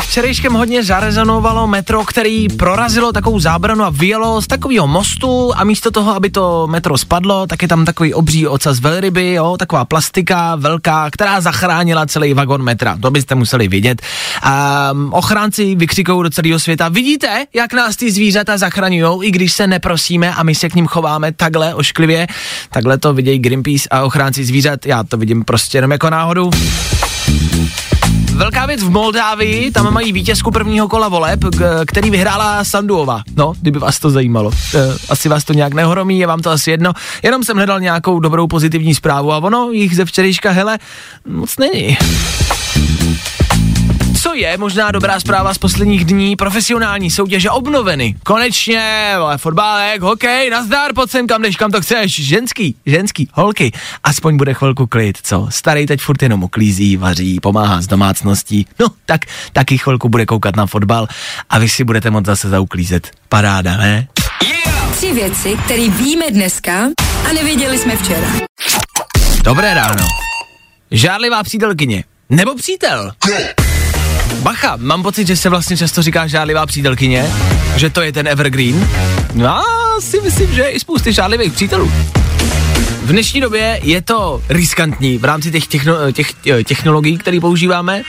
Včerejškem 0.00 0.52
hodně 0.52 0.84
zarezonovalo 0.84 1.66
metro, 1.66 2.04
který 2.04 2.48
prorazilo 2.48 3.12
takovou 3.12 3.40
zábranu 3.40 3.84
a 3.84 3.90
vyjelo 3.90 4.42
z 4.42 4.46
takového 4.46 4.86
mostu 4.86 5.52
a 5.56 5.64
místo 5.64 5.90
toho, 5.90 6.14
aby 6.14 6.30
to 6.30 6.66
metro 6.66 6.98
spadlo, 6.98 7.46
tak 7.46 7.62
je 7.62 7.68
tam 7.68 7.84
takový 7.84 8.14
obří 8.14 8.46
ocas 8.46 8.80
velryby, 8.80 9.32
jo, 9.32 9.56
taková 9.58 9.84
plastika 9.84 10.56
velká, 10.56 11.10
která 11.10 11.40
zachránila 11.40 12.06
celý 12.06 12.34
vagon 12.34 12.62
metra. 12.62 12.98
To 13.02 13.10
byste 13.10 13.34
museli 13.34 13.68
vidět. 13.68 14.02
A 14.42 14.90
ochránci 15.10 15.74
vykřikují 15.74 16.22
do 16.22 16.30
celého 16.30 16.60
světa, 16.60 16.88
vidíte, 16.88 17.46
jak 17.54 17.72
nás 17.72 17.96
ty 17.96 18.12
zvířata 18.12 18.58
zachraňují, 18.58 19.28
i 19.28 19.30
když 19.30 19.52
se 19.52 19.66
neprosíme 19.66 20.34
a 20.34 20.42
my 20.42 20.54
se 20.54 20.68
k 20.68 20.74
ním 20.74 20.86
chováme 20.86 21.32
takhle 21.32 21.74
ošklivě. 21.74 22.26
Takhle 22.70 22.98
to 22.98 23.14
vidějí 23.14 23.38
Greenpeace 23.38 23.88
a 23.88 24.02
ochránci 24.02 24.17
zvířat, 24.32 24.86
já 24.86 25.02
to 25.04 25.16
vidím 25.16 25.44
prostě 25.44 25.78
jenom 25.78 25.90
jako 25.90 26.10
náhodu. 26.10 26.50
Velká 28.34 28.66
věc 28.66 28.82
v 28.82 28.90
Moldávii, 28.90 29.70
tam 29.70 29.94
mají 29.94 30.12
vítězku 30.12 30.50
prvního 30.50 30.88
kola 30.88 31.08
voleb, 31.08 31.40
který 31.86 32.10
vyhrála 32.10 32.64
Sanduova. 32.64 33.22
No, 33.36 33.52
kdyby 33.60 33.78
vás 33.78 33.98
to 33.98 34.10
zajímalo. 34.10 34.50
E, 34.74 34.78
asi 35.08 35.28
vás 35.28 35.44
to 35.44 35.52
nějak 35.52 35.74
nehromí, 35.74 36.18
je 36.18 36.26
vám 36.26 36.42
to 36.42 36.50
asi 36.50 36.70
jedno. 36.70 36.92
Jenom 37.22 37.44
jsem 37.44 37.56
hledal 37.56 37.80
nějakou 37.80 38.20
dobrou 38.20 38.46
pozitivní 38.46 38.94
zprávu 38.94 39.32
a 39.32 39.38
ono 39.38 39.70
jich 39.70 39.96
ze 39.96 40.04
včerejška, 40.04 40.50
hele, 40.50 40.78
moc 41.28 41.58
není. 41.58 41.96
Je 44.38 44.58
možná 44.58 44.90
dobrá 44.90 45.20
zpráva 45.20 45.54
z 45.54 45.58
posledních 45.58 46.04
dní? 46.04 46.36
Profesionální 46.36 47.10
soutěže 47.10 47.50
obnoveny. 47.50 48.14
Konečně, 48.24 49.14
vole, 49.18 49.38
fotbálek, 49.38 50.00
hokej, 50.00 50.50
nazdar, 50.50 50.94
pojď 50.94 51.10
sem, 51.10 51.26
kam 51.26 51.42
jdeš, 51.42 51.56
kam 51.56 51.70
to 51.70 51.80
chceš. 51.80 52.20
Ženský, 52.26 52.76
ženský, 52.86 53.28
holky. 53.32 53.72
Aspoň 54.04 54.36
bude 54.36 54.54
chvilku 54.54 54.86
klid, 54.86 55.18
co? 55.22 55.46
Starý 55.50 55.86
teď 55.86 56.00
furt 56.00 56.22
jenom 56.22 56.42
uklízí, 56.42 56.96
vaří, 56.96 57.40
pomáhá 57.40 57.80
s 57.82 57.86
domácností. 57.86 58.66
No, 58.80 58.86
tak 59.06 59.20
taky 59.52 59.78
chvilku 59.78 60.08
bude 60.08 60.26
koukat 60.26 60.56
na 60.56 60.66
fotbal 60.66 61.08
a 61.50 61.58
vy 61.58 61.68
si 61.68 61.84
budete 61.84 62.10
moct 62.10 62.26
zase 62.26 62.48
zauklízet. 62.48 63.10
Paráda, 63.28 63.76
ne? 63.76 64.08
Tři 64.90 65.12
věci, 65.12 65.56
které 65.64 65.88
víme 65.88 66.30
dneska 66.30 66.88
a 67.30 67.32
nevěděli 67.32 67.78
jsme 67.78 67.96
včera. 67.96 68.28
Dobré 69.44 69.74
ráno. 69.74 70.06
Žádlivá 70.90 71.42
přítelkyně. 71.42 72.04
Nebo 72.30 72.54
přítel. 72.54 73.12
Bacha, 74.34 74.76
mám 74.76 75.02
pocit, 75.02 75.26
že 75.26 75.36
se 75.36 75.48
vlastně 75.48 75.76
často 75.76 76.02
říká 76.02 76.26
žádlivá 76.26 76.66
přítelkyně, 76.66 77.30
že 77.76 77.90
to 77.90 78.00
je 78.00 78.12
ten 78.12 78.28
evergreen. 78.28 78.88
No, 79.34 79.62
si 80.00 80.20
myslím, 80.20 80.54
že 80.54 80.62
je 80.62 80.70
i 80.70 80.80
spousty 80.80 81.12
žádlivých 81.12 81.52
přítelů. 81.52 81.92
V 83.02 83.10
dnešní 83.10 83.40
době 83.40 83.80
je 83.82 84.02
to 84.02 84.42
riskantní 84.48 85.18
v 85.18 85.24
rámci 85.24 85.50
těch, 85.50 85.66
techno, 85.66 86.12
těch 86.12 86.32
eh, 86.50 86.64
technologií, 86.64 87.18
které 87.18 87.40
používáme. 87.40 88.02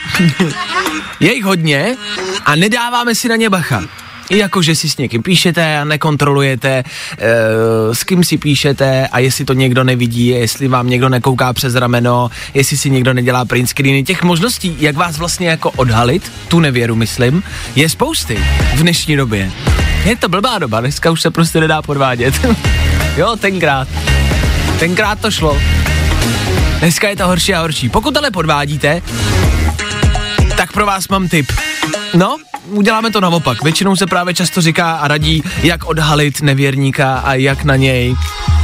je 1.20 1.34
jich 1.34 1.44
hodně 1.44 1.96
a 2.44 2.56
nedáváme 2.56 3.14
si 3.14 3.28
na 3.28 3.36
ně 3.36 3.50
bacha. 3.50 3.82
I 4.30 4.38
jako, 4.38 4.62
že 4.62 4.74
si 4.74 4.88
s 4.88 4.96
někým 4.96 5.22
píšete 5.22 5.78
a 5.78 5.84
nekontrolujete, 5.84 6.70
e, 6.70 6.84
s 7.94 8.04
kým 8.04 8.24
si 8.24 8.38
píšete 8.38 9.08
a 9.12 9.18
jestli 9.18 9.44
to 9.44 9.52
někdo 9.52 9.84
nevidí, 9.84 10.26
jestli 10.26 10.68
vám 10.68 10.90
někdo 10.90 11.08
nekouká 11.08 11.52
přes 11.52 11.74
rameno, 11.74 12.30
jestli 12.54 12.76
si 12.76 12.90
někdo 12.90 13.14
nedělá 13.14 13.44
print 13.44 13.68
screeny. 13.68 14.04
Těch 14.04 14.22
možností, 14.22 14.76
jak 14.80 14.96
vás 14.96 15.18
vlastně 15.18 15.48
jako 15.48 15.70
odhalit, 15.70 16.32
tu 16.48 16.60
nevěru 16.60 16.96
myslím, 16.96 17.42
je 17.76 17.88
spousty 17.88 18.38
v 18.74 18.80
dnešní 18.80 19.16
době. 19.16 19.52
Je 20.04 20.16
to 20.16 20.28
blbá 20.28 20.58
doba, 20.58 20.80
dneska 20.80 21.10
už 21.10 21.22
se 21.22 21.30
prostě 21.30 21.60
nedá 21.60 21.82
podvádět. 21.82 22.34
jo, 23.16 23.36
tenkrát. 23.36 23.88
Tenkrát 24.78 25.20
to 25.20 25.30
šlo. 25.30 25.58
Dneska 26.78 27.08
je 27.08 27.16
to 27.16 27.26
horší 27.26 27.54
a 27.54 27.60
horší. 27.60 27.88
Pokud 27.88 28.16
ale 28.16 28.30
podvádíte, 28.30 29.02
tak 30.60 30.72
pro 30.72 30.86
vás 30.86 31.08
mám 31.08 31.28
tip. 31.28 31.52
No, 32.14 32.36
uděláme 32.66 33.10
to 33.10 33.20
naopak. 33.20 33.62
Většinou 33.64 33.96
se 33.96 34.06
právě 34.06 34.34
často 34.34 34.60
říká 34.60 34.92
a 34.92 35.08
radí, 35.08 35.42
jak 35.62 35.84
odhalit 35.84 36.40
nevěrníka 36.40 37.18
a 37.18 37.34
jak 37.34 37.64
na 37.64 37.76
něj. 37.76 38.16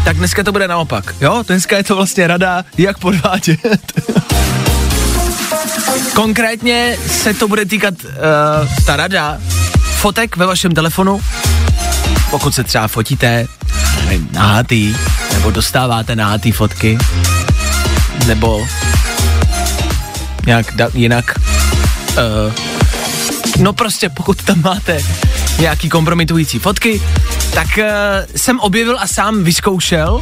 Tak 0.04 0.16
dneska 0.16 0.42
to 0.42 0.52
bude 0.52 0.68
naopak, 0.68 1.14
jo? 1.20 1.42
Dneska 1.46 1.76
je 1.76 1.84
to 1.84 1.96
vlastně 1.96 2.26
rada, 2.26 2.64
jak 2.78 2.98
podvádět. 2.98 3.92
Konkrétně 6.14 6.96
se 7.06 7.34
to 7.34 7.48
bude 7.48 7.64
týkat 7.64 7.94
uh, 8.04 8.84
ta 8.86 8.96
rada 8.96 9.38
fotek 9.96 10.36
ve 10.36 10.46
vašem 10.46 10.72
telefonu, 10.72 11.20
pokud 12.30 12.54
se 12.54 12.64
třeba 12.64 12.88
fotíte 12.88 13.46
nevím, 14.04 14.28
nahatý, 14.32 14.96
nebo 15.32 15.50
dostáváte 15.50 16.16
nahatý 16.16 16.52
fotky, 16.52 16.98
nebo 18.26 18.66
nějak 20.46 20.66
da, 20.74 20.88
jinak. 20.94 21.34
Uh, 22.16 22.52
no 23.58 23.72
prostě, 23.72 24.08
pokud 24.08 24.42
tam 24.42 24.62
máte 24.62 25.02
nějaký 25.60 25.88
kompromitující 25.88 26.58
fotky, 26.58 27.02
tak 27.54 27.66
uh, 27.78 27.84
jsem 28.36 28.60
objevil 28.60 28.98
a 29.00 29.06
sám 29.06 29.44
vyzkoušel 29.44 30.20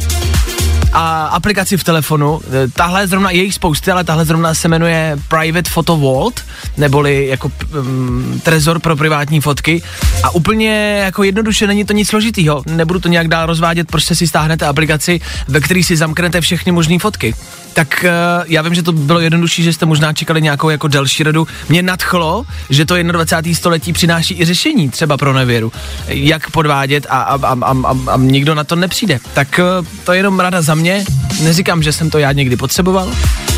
a 0.95 1.25
aplikaci 1.25 1.77
v 1.77 1.83
telefonu. 1.83 2.41
Eh, 2.47 2.67
Tahle 2.73 3.07
zrovna, 3.07 3.31
je 3.31 3.43
jich 3.43 3.53
spousty, 3.53 3.91
ale 3.91 4.03
tahle 4.03 4.25
zrovna 4.25 4.53
se 4.53 4.67
jmenuje 4.67 5.17
Private 5.27 5.69
Photo 5.69 5.97
Vault, 5.97 6.41
neboli 6.77 7.27
jako 7.27 7.51
um, 7.79 8.41
trezor 8.43 8.79
pro 8.79 8.95
privátní 8.95 9.41
fotky. 9.41 9.81
A 10.23 10.29
úplně 10.29 11.01
jako 11.05 11.23
jednoduše 11.23 11.67
není 11.67 11.85
to 11.85 11.93
nic 11.93 12.09
složitýho. 12.09 12.63
Nebudu 12.65 12.99
to 12.99 13.07
nějak 13.07 13.27
dál 13.27 13.45
rozvádět, 13.45 13.87
prostě 13.91 14.15
si 14.15 14.27
stáhnete 14.27 14.65
aplikaci, 14.65 15.21
ve 15.47 15.59
které 15.59 15.83
si 15.83 15.97
zamknete 15.97 16.41
všechny 16.41 16.71
možné 16.71 16.99
fotky. 16.99 17.35
Tak 17.75 18.05
uh, 18.05 18.43
já 18.47 18.61
vím, 18.61 18.75
že 18.75 18.83
to 18.83 18.91
bylo 18.91 19.19
jednodušší, 19.19 19.63
že 19.63 19.73
jste 19.73 19.85
možná 19.85 20.13
čekali 20.13 20.41
nějakou 20.41 20.69
jako 20.69 20.87
delší 20.87 21.23
radu. 21.23 21.47
Mě 21.69 21.81
nadchlo, 21.81 22.45
že 22.69 22.85
to 22.85 23.03
21. 23.03 23.55
století 23.55 23.93
přináší 23.93 24.39
i 24.39 24.45
řešení 24.45 24.89
třeba 24.89 25.17
pro 25.17 25.33
nevěru. 25.33 25.71
Jak 26.07 26.51
podvádět 26.51 27.07
a, 27.09 27.21
a, 27.21 27.35
a, 27.35 27.57
a, 27.61 27.75
a, 27.83 28.11
a 28.11 28.17
nikdo 28.17 28.55
na 28.55 28.63
to 28.63 28.75
nepřijde. 28.75 29.19
Tak 29.33 29.59
uh, 29.79 29.87
to 30.03 30.13
je 30.13 30.19
jenom 30.19 30.39
rada 30.39 30.61
za 30.61 30.75
mě. 30.75 31.05
Neříkám, 31.43 31.83
že 31.83 31.93
jsem 31.93 32.09
to 32.09 32.17
já 32.17 32.31
někdy 32.31 32.57
potřeboval. 32.57 33.11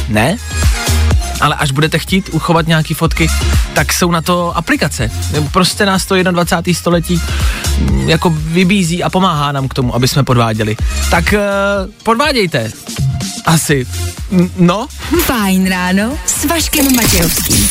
Ne, 0.10 0.38
ale 1.42 1.56
až 1.56 1.72
budete 1.72 2.00
chtít 2.00 2.30
uchovat 2.32 2.68
nějaký 2.68 2.94
fotky, 2.94 3.28
tak 3.74 3.94
jsou 3.94 4.12
na 4.12 4.22
to 4.22 4.58
aplikace. 4.58 5.12
Prostě 5.52 5.86
nás 5.86 6.06
to 6.06 6.24
21. 6.24 6.80
století 6.80 7.22
mm, 7.80 8.10
jako 8.10 8.30
vybízí 8.30 9.04
a 9.04 9.10
pomáhá 9.10 9.52
nám 9.52 9.68
k 9.68 9.74
tomu, 9.74 9.96
aby 9.96 10.08
jsme 10.08 10.24
podváděli. 10.24 10.76
Tak 11.12 11.34
uh, 11.34 11.92
podvádějte. 12.04 12.72
Asi. 13.48 13.88
No, 14.58 14.88
Fajn 15.24 15.70
ráno 15.70 16.20
s 16.26 16.46
Vaškem 16.46 16.96
Matějovským. 16.96 17.70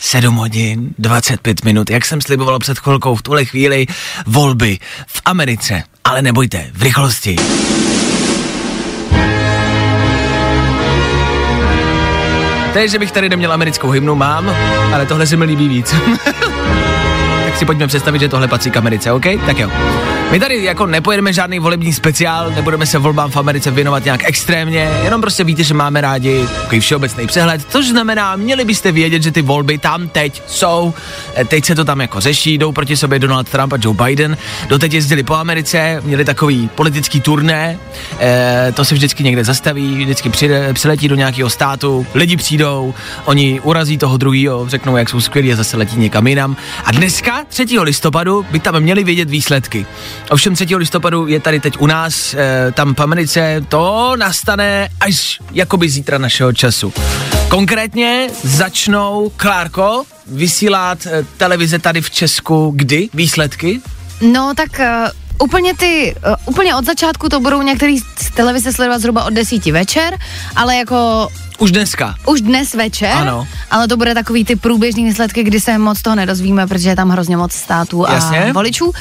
7 0.00 0.34
hodin, 0.34 0.94
25 0.98 1.64
minut, 1.64 1.90
jak 1.90 2.04
jsem 2.04 2.20
sliboval 2.20 2.58
před 2.58 2.78
chvilkou, 2.78 3.14
v 3.14 3.22
tuhle 3.22 3.44
chvíli 3.44 3.86
volby 4.26 4.78
v 5.06 5.22
Americe. 5.24 5.82
Ale 6.04 6.22
nebojte, 6.22 6.70
v 6.74 6.82
rychlosti. 6.82 7.36
To 12.72 12.78
je, 12.78 12.88
že 12.88 12.98
bych 12.98 13.12
tady 13.12 13.28
neměl 13.28 13.52
americkou 13.52 13.90
hymnu, 13.90 14.14
mám, 14.14 14.56
ale 14.94 15.06
tohle 15.06 15.26
se 15.26 15.36
mi 15.36 15.44
líbí 15.44 15.68
víc. 15.68 15.94
tak 17.50 17.58
si 17.58 17.64
pojďme 17.64 17.86
představit, 17.86 18.18
že 18.18 18.28
tohle 18.28 18.48
patří 18.48 18.70
k 18.70 18.76
Americe, 18.76 19.12
OK? 19.12 19.24
Tak 19.46 19.58
jo. 19.58 19.70
My 20.30 20.40
tady 20.40 20.64
jako 20.64 20.86
nepojedeme 20.86 21.32
žádný 21.32 21.58
volební 21.58 21.92
speciál, 21.92 22.50
nebudeme 22.50 22.86
se 22.86 22.98
volbám 22.98 23.30
v 23.30 23.36
Americe 23.36 23.70
věnovat 23.70 24.04
nějak 24.04 24.20
extrémně, 24.24 24.90
jenom 25.04 25.20
prostě 25.20 25.44
víte, 25.44 25.64
že 25.64 25.74
máme 25.74 26.00
rádi 26.00 26.46
takový 26.62 26.80
všeobecný 26.80 27.26
přehled, 27.26 27.66
což 27.68 27.88
znamená, 27.88 28.36
měli 28.36 28.64
byste 28.64 28.92
vědět, 28.92 29.22
že 29.22 29.30
ty 29.30 29.42
volby 29.42 29.78
tam 29.78 30.08
teď 30.08 30.42
jsou, 30.46 30.94
Eh, 31.34 31.44
teď 31.44 31.64
se 31.64 31.74
to 31.74 31.84
tam 31.84 32.00
jako 32.00 32.20
řeší, 32.20 32.58
jdou 32.58 32.72
proti 32.72 32.96
sobě 32.96 33.18
Donald 33.18 33.48
Trump 33.48 33.72
a 33.72 33.76
Joe 33.80 33.96
Biden, 34.04 34.36
doteď 34.68 34.92
jezdili 34.92 35.22
po 35.22 35.34
Americe, 35.34 36.00
měli 36.04 36.24
takový 36.24 36.68
politický 36.74 37.20
turné, 37.20 37.78
eh, 38.18 38.72
to 38.74 38.84
se 38.84 38.94
vždycky 38.94 39.24
někde 39.24 39.44
zastaví, 39.44 39.98
vždycky 39.98 40.30
přijde, 40.30 40.74
přiletí 40.74 41.08
do 41.08 41.14
nějakého 41.14 41.50
státu, 41.50 42.06
lidi 42.14 42.36
přijdou, 42.36 42.94
oni 43.24 43.60
urazí 43.60 43.98
toho 43.98 44.16
druhého, 44.16 44.68
řeknou, 44.68 44.96
jak 44.96 45.08
jsou 45.08 45.20
skvělí 45.20 45.52
a 45.52 45.56
zase 45.56 45.76
letí 45.76 45.96
někam 45.96 46.26
jinam. 46.26 46.56
A 46.84 46.92
dneska, 46.92 47.44
3. 47.50 47.66
listopadu, 47.80 48.46
by 48.50 48.60
tam 48.60 48.80
měli 48.80 49.04
vědět 49.04 49.30
výsledky. 49.30 49.86
Ovšem 50.30 50.54
3. 50.54 50.76
listopadu 50.76 51.26
je 51.26 51.40
tady 51.40 51.60
teď 51.60 51.76
u 51.78 51.86
nás, 51.86 52.34
eh, 52.34 52.72
tam 52.72 52.94
v 52.94 53.00
Americe, 53.00 53.64
to 53.68 54.14
nastane 54.16 54.88
až 55.00 55.40
jakoby 55.52 55.88
zítra 55.88 56.18
našeho 56.18 56.52
času. 56.52 56.92
Konkrétně 57.48 58.28
začnou, 58.42 59.32
Klárko, 59.36 60.04
vysílat 60.26 61.06
eh, 61.06 61.24
televize 61.36 61.78
tady 61.78 62.00
v 62.00 62.10
Česku 62.10 62.72
kdy? 62.76 63.08
Výsledky? 63.14 63.80
No 64.20 64.52
tak 64.56 64.80
uh, 64.80 64.86
úplně 65.40 65.74
ty, 65.74 66.14
uh, 66.26 66.34
úplně 66.46 66.74
od 66.74 66.84
začátku 66.86 67.28
to 67.28 67.40
budou 67.40 67.62
některý 67.62 67.98
z 67.98 68.30
televize 68.34 68.72
sledovat 68.72 68.98
zhruba 68.98 69.24
od 69.24 69.32
10 69.32 69.66
večer, 69.66 70.18
ale 70.56 70.76
jako 70.76 71.28
Už 71.58 71.70
dneska. 71.70 72.14
už 72.26 72.40
dnes 72.40 72.74
večer, 72.74 73.10
Ano. 73.12 73.46
ale 73.70 73.88
to 73.88 73.96
bude 73.96 74.14
takový 74.14 74.44
ty 74.44 74.56
průběžný 74.56 75.04
výsledky, 75.04 75.42
kdy 75.42 75.60
se 75.60 75.78
moc 75.78 76.02
toho 76.02 76.16
nedozvíme, 76.16 76.66
protože 76.66 76.88
je 76.88 76.96
tam 76.96 77.08
hrozně 77.10 77.36
moc 77.36 77.52
států 77.52 78.08
a 78.08 78.12
Jasně. 78.12 78.52
voličů. 78.52 78.92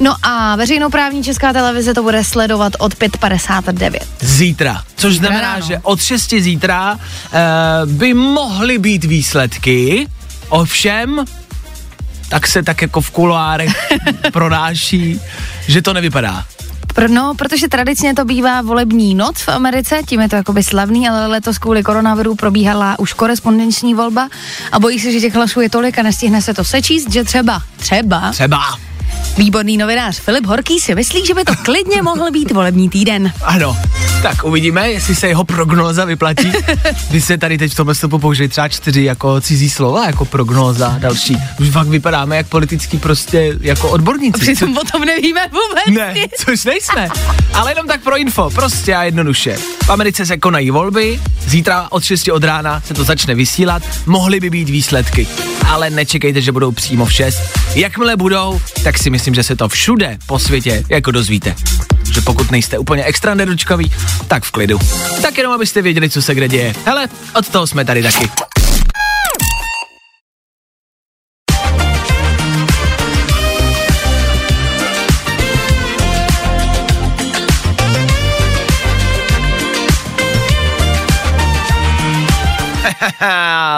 No 0.00 0.14
a 0.22 0.56
veřejnoprávní 0.56 1.24
česká 1.24 1.52
televize 1.52 1.94
to 1.94 2.02
bude 2.02 2.24
sledovat 2.24 2.72
od 2.78 2.94
5.59. 2.94 3.98
Zítra. 4.20 4.82
Což 4.96 5.16
znamená, 5.16 5.40
Ráno. 5.52 5.66
že 5.66 5.78
od 5.82 6.00
6 6.02 6.30
zítra 6.38 6.92
uh, 6.94 7.92
by 7.92 8.14
mohly 8.14 8.78
být 8.78 9.04
výsledky, 9.04 10.06
ovšem 10.48 11.24
tak 12.28 12.46
se 12.46 12.62
tak 12.62 12.82
jako 12.82 13.00
v 13.00 13.10
kuloárech 13.10 13.72
pronáší, 14.32 15.20
že 15.68 15.82
to 15.82 15.92
nevypadá. 15.92 16.44
No, 17.08 17.34
protože 17.34 17.68
tradičně 17.68 18.14
to 18.14 18.24
bývá 18.24 18.62
volební 18.62 19.14
noc 19.14 19.40
v 19.40 19.48
Americe, 19.48 20.00
tím 20.06 20.20
je 20.20 20.28
to 20.28 20.36
jakoby 20.36 20.62
slavný, 20.62 21.08
ale 21.08 21.26
letos 21.26 21.58
kvůli 21.58 21.82
koronaviru 21.82 22.34
probíhala 22.34 22.98
už 22.98 23.12
korespondenční 23.12 23.94
volba 23.94 24.28
a 24.72 24.80
bojí 24.80 25.00
se, 25.00 25.12
že 25.12 25.20
těch 25.20 25.34
hlasů 25.34 25.60
je 25.60 25.70
tolik 25.70 25.98
a 25.98 26.02
nestihne 26.02 26.42
se 26.42 26.54
to 26.54 26.64
sečíst, 26.64 27.12
že 27.12 27.24
třeba, 27.24 27.62
třeba, 27.76 28.30
Třeba. 28.30 28.60
Výborný 29.36 29.76
novinář 29.76 30.20
Filip 30.20 30.46
Horký 30.46 30.80
si 30.80 30.94
myslí, 30.94 31.26
že 31.26 31.34
by 31.34 31.44
to 31.44 31.52
klidně 31.64 32.02
mohl 32.02 32.30
být 32.30 32.50
volební 32.50 32.88
týden. 32.88 33.32
Ano. 33.42 33.76
Tak 34.22 34.44
uvidíme, 34.44 34.90
jestli 34.90 35.14
se 35.14 35.28
jeho 35.28 35.44
prognóza 35.44 36.04
vyplatí. 36.04 36.52
Vy 37.10 37.20
se 37.20 37.38
tady 37.38 37.58
teď 37.58 37.72
v 37.72 37.74
tomhle 37.76 37.94
stupu 37.94 38.18
použili 38.18 38.48
třeba 38.48 38.68
čtyři 38.68 39.04
jako 39.04 39.40
cizí 39.40 39.70
slova, 39.70 40.06
jako 40.06 40.24
prognóza 40.24 40.96
další. 40.98 41.38
Už 41.60 41.68
fakt 41.68 41.88
vypadáme 41.88 42.36
jak 42.36 42.46
politický 42.46 42.98
prostě 42.98 43.58
jako 43.60 43.88
odborníci. 43.90 44.40
Přitom 44.40 44.78
o 44.78 44.84
tom 44.84 45.00
nevíme 45.04 45.40
vůbec 45.46 45.98
Ne, 45.98 46.14
což 46.44 46.64
nejsme. 46.64 47.08
Ale 47.54 47.70
jenom 47.70 47.86
tak 47.86 48.02
pro 48.02 48.16
info, 48.16 48.50
prostě 48.50 48.94
a 48.94 49.02
jednoduše. 49.02 49.56
V 49.84 49.90
Americe 49.90 50.26
se 50.26 50.36
konají 50.36 50.70
volby, 50.70 51.20
zítra 51.46 51.86
od 51.90 52.04
6 52.04 52.28
od 52.28 52.44
rána 52.44 52.80
se 52.80 52.94
to 52.94 53.04
začne 53.04 53.34
vysílat, 53.34 53.82
mohly 54.06 54.40
by 54.40 54.50
být 54.50 54.68
výsledky. 54.68 55.28
Ale 55.66 55.90
nečekejte, 55.90 56.40
že 56.40 56.52
budou 56.52 56.72
přímo 56.72 57.06
v 57.06 57.12
6. 57.12 57.40
Jakmile 57.74 58.16
budou, 58.16 58.60
tak 58.84 58.98
si 58.98 59.10
myslím, 59.10 59.25
že 59.34 59.42
se 59.42 59.56
to 59.56 59.68
všude 59.68 60.18
po 60.26 60.38
světě 60.38 60.84
jako 60.88 61.10
dozvíte. 61.10 61.54
Že 62.14 62.20
pokud 62.20 62.50
nejste 62.50 62.78
úplně 62.78 63.04
extra 63.04 63.34
nedočkaví, 63.34 63.92
tak 64.28 64.44
v 64.44 64.50
klidu. 64.50 64.78
Tak 65.22 65.38
jenom 65.38 65.52
abyste 65.52 65.82
věděli, 65.82 66.10
co 66.10 66.22
se 66.22 66.34
kde 66.34 66.48
děje. 66.48 66.74
Hele, 66.84 67.08
od 67.34 67.48
toho 67.48 67.66
jsme 67.66 67.84
tady 67.84 68.02
taky. 68.02 68.55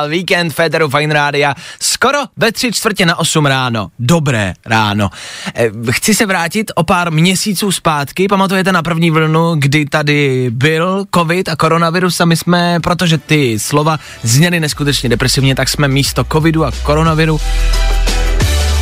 Víkend 0.08 0.50
Féteru 0.54 0.88
Fine 0.88 1.14
Rádia 1.14 1.54
skoro 1.80 2.18
ve 2.36 2.52
tři 2.52 2.72
čtvrtě 2.72 3.06
na 3.06 3.18
8 3.18 3.46
ráno. 3.46 3.88
Dobré 3.98 4.54
ráno. 4.66 5.10
Eh, 5.54 5.70
Chci 5.90 6.14
se 6.14 6.26
vrátit 6.26 6.70
o 6.74 6.82
pár 6.82 7.12
měsíců 7.12 7.72
zpátky. 7.72 8.28
Pamatujete 8.28 8.72
na 8.72 8.82
první 8.82 9.10
vlnu, 9.10 9.54
kdy 9.58 9.86
tady 9.86 10.46
byl 10.50 11.04
covid 11.14 11.48
a 11.48 11.56
koronavirus 11.56 12.20
a 12.20 12.24
my 12.24 12.36
jsme, 12.36 12.80
protože 12.80 13.18
ty 13.18 13.58
slova 13.58 13.98
zněly 14.22 14.60
neskutečně 14.60 15.08
depresivně, 15.08 15.54
tak 15.54 15.68
jsme 15.68 15.88
místo 15.88 16.24
covidu 16.32 16.64
a 16.64 16.72
koronaviru 16.82 17.40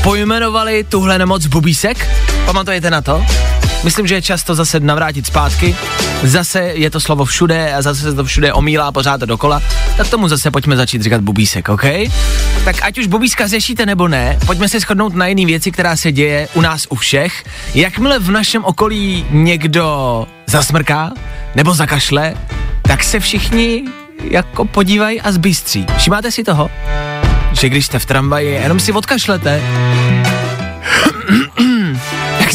pojmenovali 0.02 0.84
tuhle 0.84 1.18
nemoc 1.18 1.46
bubísek. 1.46 2.08
Pamatujete 2.44 2.90
na 2.90 3.02
to? 3.02 3.26
Myslím, 3.84 4.06
že 4.06 4.14
je 4.14 4.22
čas 4.22 4.42
to 4.42 4.54
zase 4.54 4.80
navrátit 4.80 5.26
zpátky. 5.26 5.76
Zase 6.22 6.60
je 6.60 6.90
to 6.90 7.00
slovo 7.00 7.24
všude 7.24 7.74
a 7.74 7.82
zase 7.82 8.00
se 8.00 8.14
to 8.14 8.24
všude 8.24 8.52
omílá 8.52 8.92
pořád 8.92 9.20
dokola. 9.20 9.62
Tak 9.96 10.08
tomu 10.08 10.28
zase 10.28 10.50
pojďme 10.50 10.76
začít 10.76 11.02
říkat 11.02 11.20
bubísek, 11.20 11.68
OK? 11.68 11.84
Tak 12.64 12.76
ať 12.82 12.98
už 12.98 13.06
bubíska 13.06 13.46
řešíte 13.46 13.86
nebo 13.86 14.08
ne, 14.08 14.38
pojďme 14.46 14.68
se 14.68 14.80
shodnout 14.80 15.14
na 15.14 15.26
jiný 15.26 15.46
věci, 15.46 15.72
která 15.72 15.96
se 15.96 16.12
děje 16.12 16.48
u 16.54 16.60
nás 16.60 16.86
u 16.90 16.94
všech. 16.94 17.44
Jakmile 17.74 18.18
v 18.18 18.30
našem 18.30 18.64
okolí 18.64 19.26
někdo 19.30 20.26
zasmrká 20.46 21.12
nebo 21.54 21.74
zakašle, 21.74 22.34
tak 22.82 23.04
se 23.04 23.20
všichni 23.20 23.84
jako 24.30 24.64
podívají 24.64 25.20
a 25.20 25.32
zbystří. 25.32 25.86
Všimáte 25.96 26.30
si 26.30 26.44
toho? 26.44 26.70
Že 27.52 27.68
když 27.68 27.86
jste 27.86 27.98
v 27.98 28.06
tramvaji, 28.06 28.48
jenom 28.48 28.80
si 28.80 28.92
odkašlete 28.92 29.62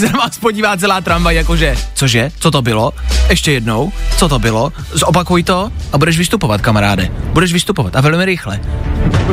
se 0.02 0.14
na 0.14 0.20
vás 0.20 0.38
podívá 0.38 0.78
celá 0.78 1.02
tramvaj, 1.02 1.36
jakože, 1.36 1.78
cože, 1.94 2.32
co 2.40 2.52
to 2.52 2.62
bylo? 2.62 2.94
Ještě 3.30 3.52
jednou, 3.52 3.92
co 4.18 4.30
to 4.30 4.40
bylo? 4.40 4.74
Zopakuj 4.92 5.44
to 5.44 5.72
a 5.94 5.98
budeš 5.98 6.18
vystupovat, 6.18 6.62
kamaráde. 6.62 7.12
Budeš 7.34 7.54
vystupovat 7.54 7.96
a 7.96 8.02
velmi 8.02 8.26
rychle. 8.26 8.60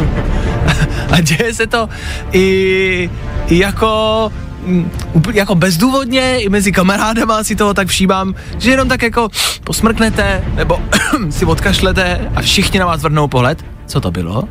a 1.11 1.20
děje 1.20 1.54
se 1.54 1.66
to 1.66 1.88
i, 2.33 3.11
jako 3.48 4.33
mm, 4.66 4.90
jako 5.35 5.54
bezdůvodně, 5.54 6.40
i 6.40 6.48
mezi 6.48 6.72
kamarádama 6.72 7.44
si 7.44 7.57
toho 7.57 7.74
tak 7.74 7.88
všímám, 7.88 8.35
že 8.59 8.70
jenom 8.70 8.88
tak 8.88 9.02
jako 9.02 9.28
posmrknete, 9.64 10.44
nebo 10.54 10.81
si 11.31 11.44
odkašlete 11.44 12.31
a 12.35 12.42
všichni 12.42 12.78
na 12.78 12.87
vás 12.87 13.02
vrhnou 13.02 13.28
pohled. 13.28 13.64
Co 13.87 14.00
to 14.00 14.11
bylo? 14.11 14.44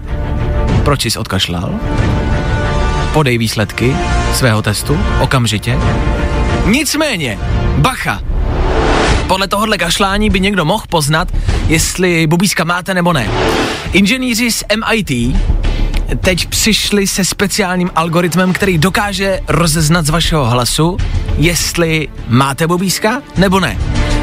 Proč 0.84 1.06
jsi 1.06 1.20
odkašlal? 1.20 1.74
Podej 3.14 3.38
výsledky 3.38 3.96
svého 4.34 4.62
testu 4.62 5.00
okamžitě. 5.22 5.78
Nicméně, 6.66 7.40
bacha, 7.78 8.22
podle 9.28 9.48
tohohle 9.48 9.78
kašlání 9.78 10.30
by 10.30 10.40
někdo 10.40 10.66
mohl 10.66 10.84
poznat, 10.90 11.28
jestli 11.68 12.28
bubíska 12.28 12.64
máte 12.64 12.94
nebo 12.94 13.14
ne. 13.14 13.30
Inženýři 13.94 14.52
z 14.52 14.64
MIT 14.76 15.36
teď 16.22 16.48
přišli 16.48 17.08
se 17.08 17.26
speciálním 17.26 17.92
algoritmem, 17.96 18.54
který 18.54 18.78
dokáže 18.78 19.40
rozeznat 19.48 20.06
z 20.06 20.10
vašeho 20.10 20.46
hlasu, 20.46 20.98
jestli 21.38 22.08
máte 22.28 22.68
bubíska 22.68 23.22
nebo 23.38 23.60
ne. 23.60 23.78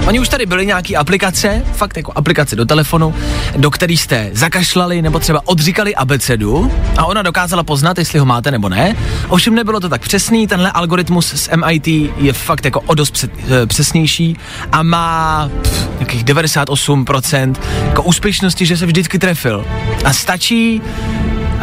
Oni 0.07 0.21
už 0.21 0.29
tady 0.29 0.47
byly 0.47 0.67
nějaký 0.67 0.97
aplikace, 0.97 1.63
fakt 1.73 1.97
jako 1.97 2.13
aplikace 2.15 2.57
do 2.57 2.65
telefonu, 2.65 3.15
do 3.57 3.71
který 3.71 3.97
jste 3.97 4.31
zakašlali 4.33 5.03
nebo 5.03 5.19
třeba 5.19 5.41
odříkali 5.45 5.95
abecedu 5.95 6.73
a 6.97 7.05
ona 7.05 7.23
dokázala 7.23 7.63
poznat, 7.63 7.99
jestli 7.99 8.19
ho 8.19 8.25
máte 8.25 8.51
nebo 8.51 8.69
ne. 8.69 8.97
Ovšem 9.29 9.55
nebylo 9.55 9.81
to 9.81 9.89
tak 9.89 10.03
přesný, 10.03 10.47
tenhle 10.47 10.71
algoritmus 10.71 11.33
z 11.35 11.49
MIT 11.57 11.87
je 12.17 12.33
fakt 12.33 12.65
jako 12.65 12.81
o 12.81 12.95
dost 12.95 13.25
eh, 13.25 13.67
přesnější 13.67 14.37
a 14.73 14.83
má 14.83 15.49
pff, 15.63 15.89
nějakých 15.99 16.25
98% 16.25 17.55
jako 17.87 18.03
úspěšnosti, 18.03 18.67
že 18.67 18.77
se 18.77 18.87
vždycky 18.87 19.19
trefil. 19.19 19.67
A 20.05 20.13
stačí 20.13 20.83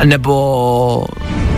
nebo 0.03 1.05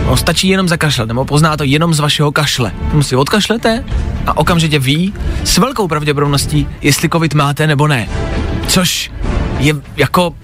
no, 0.06 0.16
stačí 0.16 0.48
jenom 0.48 0.68
zakašlet, 0.68 1.08
nebo 1.08 1.24
pozná 1.24 1.56
to 1.56 1.64
jenom 1.64 1.94
z 1.94 2.00
vašeho 2.00 2.32
kašle. 2.32 2.72
Tomu 2.90 3.02
si 3.02 3.16
odkašlete 3.16 3.84
a 4.26 4.36
okamžitě 4.36 4.78
ví 4.78 5.14
s 5.44 5.58
velkou 5.58 5.88
pravděpodobností, 5.88 6.68
jestli 6.82 7.08
covid 7.08 7.34
máte 7.34 7.66
nebo 7.66 7.86
ne. 7.88 8.08
Což 8.68 9.10
je 9.58 9.74
jako 9.96 10.34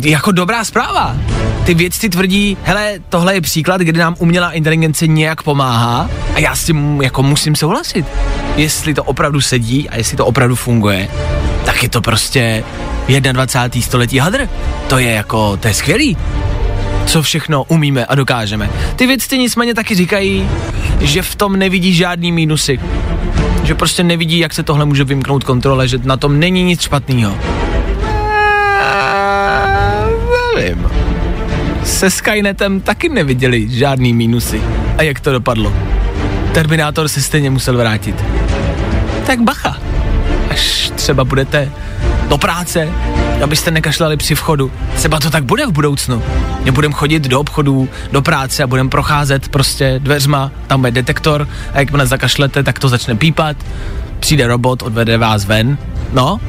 jako 0.00 0.32
dobrá 0.32 0.64
zpráva. 0.64 1.16
Ty 1.64 1.74
vědci 1.74 2.08
tvrdí, 2.08 2.56
hele, 2.62 2.94
tohle 3.08 3.34
je 3.34 3.40
příklad, 3.40 3.80
kdy 3.80 3.98
nám 3.98 4.16
umělá 4.18 4.50
inteligence 4.50 5.06
nějak 5.06 5.42
pomáhá 5.42 6.10
a 6.34 6.38
já 6.38 6.56
s 6.56 6.64
tím 6.64 7.02
jako 7.02 7.22
musím 7.22 7.56
souhlasit. 7.56 8.06
Jestli 8.56 8.94
to 8.94 9.04
opravdu 9.04 9.40
sedí 9.40 9.88
a 9.88 9.96
jestli 9.96 10.16
to 10.16 10.26
opravdu 10.26 10.56
funguje, 10.56 11.08
tak 11.64 11.82
je 11.82 11.88
to 11.88 12.00
prostě 12.00 12.64
21. 13.32 13.82
století 13.86 14.18
hadr. 14.18 14.48
To 14.88 14.98
je 14.98 15.10
jako, 15.10 15.56
to 15.56 15.68
je 15.68 15.74
skvělý. 15.74 16.16
Co 17.06 17.22
všechno 17.22 17.64
umíme 17.64 18.06
a 18.06 18.14
dokážeme. 18.14 18.70
Ty 18.96 19.06
vědci 19.06 19.38
nicméně 19.38 19.74
taky 19.74 19.94
říkají, 19.94 20.48
že 21.00 21.22
v 21.22 21.36
tom 21.36 21.56
nevidí 21.56 21.94
žádný 21.94 22.32
mínusy. 22.32 22.80
Že 23.64 23.74
prostě 23.74 24.02
nevidí, 24.02 24.38
jak 24.38 24.54
se 24.54 24.62
tohle 24.62 24.84
může 24.84 25.04
vymknout 25.04 25.44
kontrole, 25.44 25.88
že 25.88 25.98
na 26.04 26.16
tom 26.16 26.40
není 26.40 26.62
nic 26.62 26.80
špatného. 26.80 27.38
Nevím. 30.56 30.88
Se 31.84 32.10
Skynetem 32.10 32.80
taky 32.80 33.08
neviděli 33.08 33.68
žádný 33.70 34.12
mínusy. 34.12 34.62
A 34.98 35.02
jak 35.02 35.20
to 35.20 35.32
dopadlo? 35.32 35.72
Terminátor 36.54 37.08
se 37.08 37.22
stejně 37.22 37.50
musel 37.50 37.76
vrátit. 37.76 38.24
Tak 39.26 39.40
bacha. 39.40 39.76
Až 40.50 40.92
třeba 40.94 41.24
budete 41.24 41.72
do 42.32 42.38
práce, 42.38 42.88
abyste 43.44 43.70
nekašlali 43.70 44.16
při 44.16 44.34
vchodu. 44.34 44.72
Třeba 44.94 45.20
to 45.20 45.30
tak 45.30 45.44
bude 45.44 45.66
v 45.66 45.72
budoucnu. 45.72 46.22
Nebudem 46.64 46.92
chodit 46.92 47.22
do 47.22 47.40
obchodů, 47.40 47.88
do 48.12 48.22
práce 48.22 48.62
a 48.62 48.66
budem 48.66 48.88
procházet 48.88 49.48
prostě 49.48 50.00
dveřma, 50.02 50.50
tam 50.66 50.80
bude 50.80 50.90
detektor 50.90 51.48
a 51.72 51.80
jakmile 51.80 52.06
zakašlete, 52.06 52.62
tak 52.62 52.78
to 52.78 52.88
začne 52.88 53.16
pípat. 53.16 53.56
Přijde 54.20 54.46
robot, 54.46 54.82
odvede 54.82 55.18
vás 55.18 55.44
ven. 55.44 55.78
No, 56.12 56.40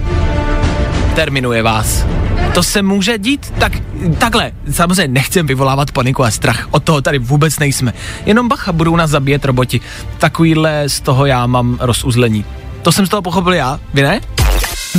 terminuje 1.15 1.63
vás. 1.63 2.05
To 2.53 2.63
se 2.63 2.81
může 2.81 3.17
dít? 3.17 3.53
Tak 3.59 3.71
takhle, 4.17 4.51
samozřejmě 4.71 5.07
nechcem 5.07 5.47
vyvolávat 5.47 5.91
paniku 5.91 6.23
a 6.23 6.31
strach, 6.31 6.67
od 6.71 6.83
toho 6.83 7.01
tady 7.01 7.19
vůbec 7.19 7.59
nejsme. 7.59 7.93
Jenom 8.25 8.47
bacha, 8.47 8.71
budou 8.71 8.95
nás 8.95 9.09
zabíjet 9.09 9.45
roboti. 9.45 9.81
Takovýhle 10.17 10.89
z 10.89 11.01
toho 11.01 11.25
já 11.25 11.47
mám 11.47 11.77
rozuzlení. 11.81 12.45
To 12.81 12.91
jsem 12.91 13.05
z 13.05 13.09
toho 13.09 13.21
pochopil 13.21 13.53
já, 13.53 13.79
vy 13.93 14.01
ne? 14.01 14.19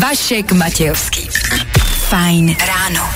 Vašek 0.01 0.53
Matějovský. 0.53 1.29
Fajn 2.09 2.57
ráno. 2.67 3.09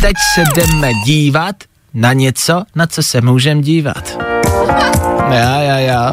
Teď 0.00 0.16
se 0.34 0.44
jdeme 0.54 0.90
dívat 1.06 1.56
na 1.94 2.12
něco, 2.12 2.62
na 2.74 2.86
co 2.86 3.02
se 3.02 3.20
můžeme 3.20 3.62
dívat. 3.62 4.18
Já, 5.30 5.60
já, 5.60 5.78
já. 5.78 6.12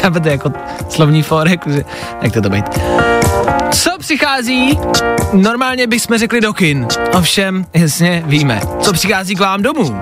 Chápete, 0.00 0.30
jako 0.30 0.52
slovní 0.90 1.22
fórek, 1.22 1.60
že... 1.66 1.84
Jak 2.22 2.32
to 2.32 2.40
to 2.42 2.50
být? 2.50 2.64
Co 3.82 3.98
přichází? 3.98 4.78
Normálně 5.32 5.86
bychom 5.86 6.18
řekli 6.18 6.40
do 6.40 6.52
kin. 6.52 6.86
Ovšem, 7.12 7.66
jasně, 7.74 8.22
víme. 8.26 8.60
Co 8.80 8.92
přichází 8.92 9.34
k 9.34 9.40
vám 9.40 9.62
domů? 9.62 10.00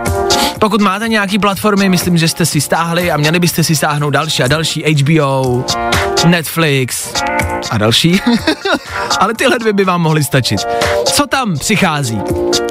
Pokud 0.60 0.80
máte 0.80 1.08
nějaký 1.08 1.38
platformy, 1.38 1.88
myslím, 1.88 2.18
že 2.18 2.28
jste 2.28 2.46
si 2.46 2.60
stáhli 2.60 3.10
a 3.10 3.16
měli 3.16 3.38
byste 3.38 3.64
si 3.64 3.76
stáhnout 3.76 4.10
další 4.10 4.42
a 4.42 4.48
další 4.48 4.82
HBO, 4.82 5.64
Netflix 6.26 7.12
a 7.70 7.78
další. 7.78 8.20
Ale 9.20 9.34
tyhle 9.34 9.58
dvě 9.58 9.72
by 9.72 9.84
vám 9.84 10.00
mohly 10.00 10.24
stačit. 10.24 10.60
Co 11.04 11.26
tam 11.26 11.58
přichází? 11.58 12.20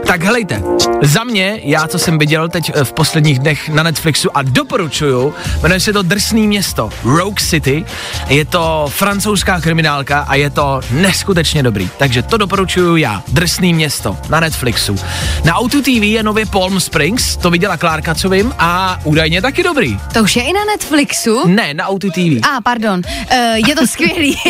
Tak 0.05 0.23
helejte, 0.23 0.63
za 1.01 1.23
mě, 1.23 1.59
já 1.63 1.87
co 1.87 1.99
jsem 1.99 2.17
viděl 2.17 2.49
teď 2.49 2.71
eh, 2.75 2.83
v 2.83 2.93
posledních 2.93 3.39
dnech 3.39 3.69
na 3.69 3.83
Netflixu 3.83 4.37
a 4.37 4.41
doporučuju, 4.41 5.33
jmenuje 5.61 5.79
se 5.79 5.93
to 5.93 6.01
Drsný 6.01 6.47
město, 6.47 6.89
Rogue 7.03 7.45
City, 7.45 7.85
je 8.27 8.45
to 8.45 8.85
francouzská 8.89 9.61
kriminálka 9.61 10.19
a 10.19 10.35
je 10.35 10.49
to 10.49 10.81
neskutečně 10.93 11.63
dobrý, 11.63 11.89
takže 11.97 12.23
to 12.23 12.37
doporučuju 12.37 12.95
já, 12.95 13.23
Drsný 13.27 13.73
město 13.73 14.17
na 14.29 14.39
Netflixu. 14.39 14.95
Na 15.43 15.55
Auto 15.55 15.81
TV 15.81 15.87
je 15.87 16.23
nově 16.23 16.45
Palm 16.45 16.79
Springs, 16.79 17.37
to 17.37 17.49
viděla 17.49 17.77
Klárka, 17.77 18.15
co 18.15 18.29
vím, 18.29 18.53
a 18.59 18.99
údajně 19.03 19.41
taky 19.41 19.63
dobrý. 19.63 19.97
To 20.13 20.23
už 20.23 20.35
je 20.35 20.43
i 20.43 20.53
na 20.53 20.65
Netflixu? 20.65 21.47
Ne, 21.47 21.73
na 21.73 21.87
Auto 21.87 22.07
TV. 22.11 22.17
A, 22.17 22.57
ah, 22.57 22.61
pardon, 22.63 23.01
uh, 23.31 23.37
je 23.67 23.75
to 23.75 23.87
skvělý. 23.87 24.37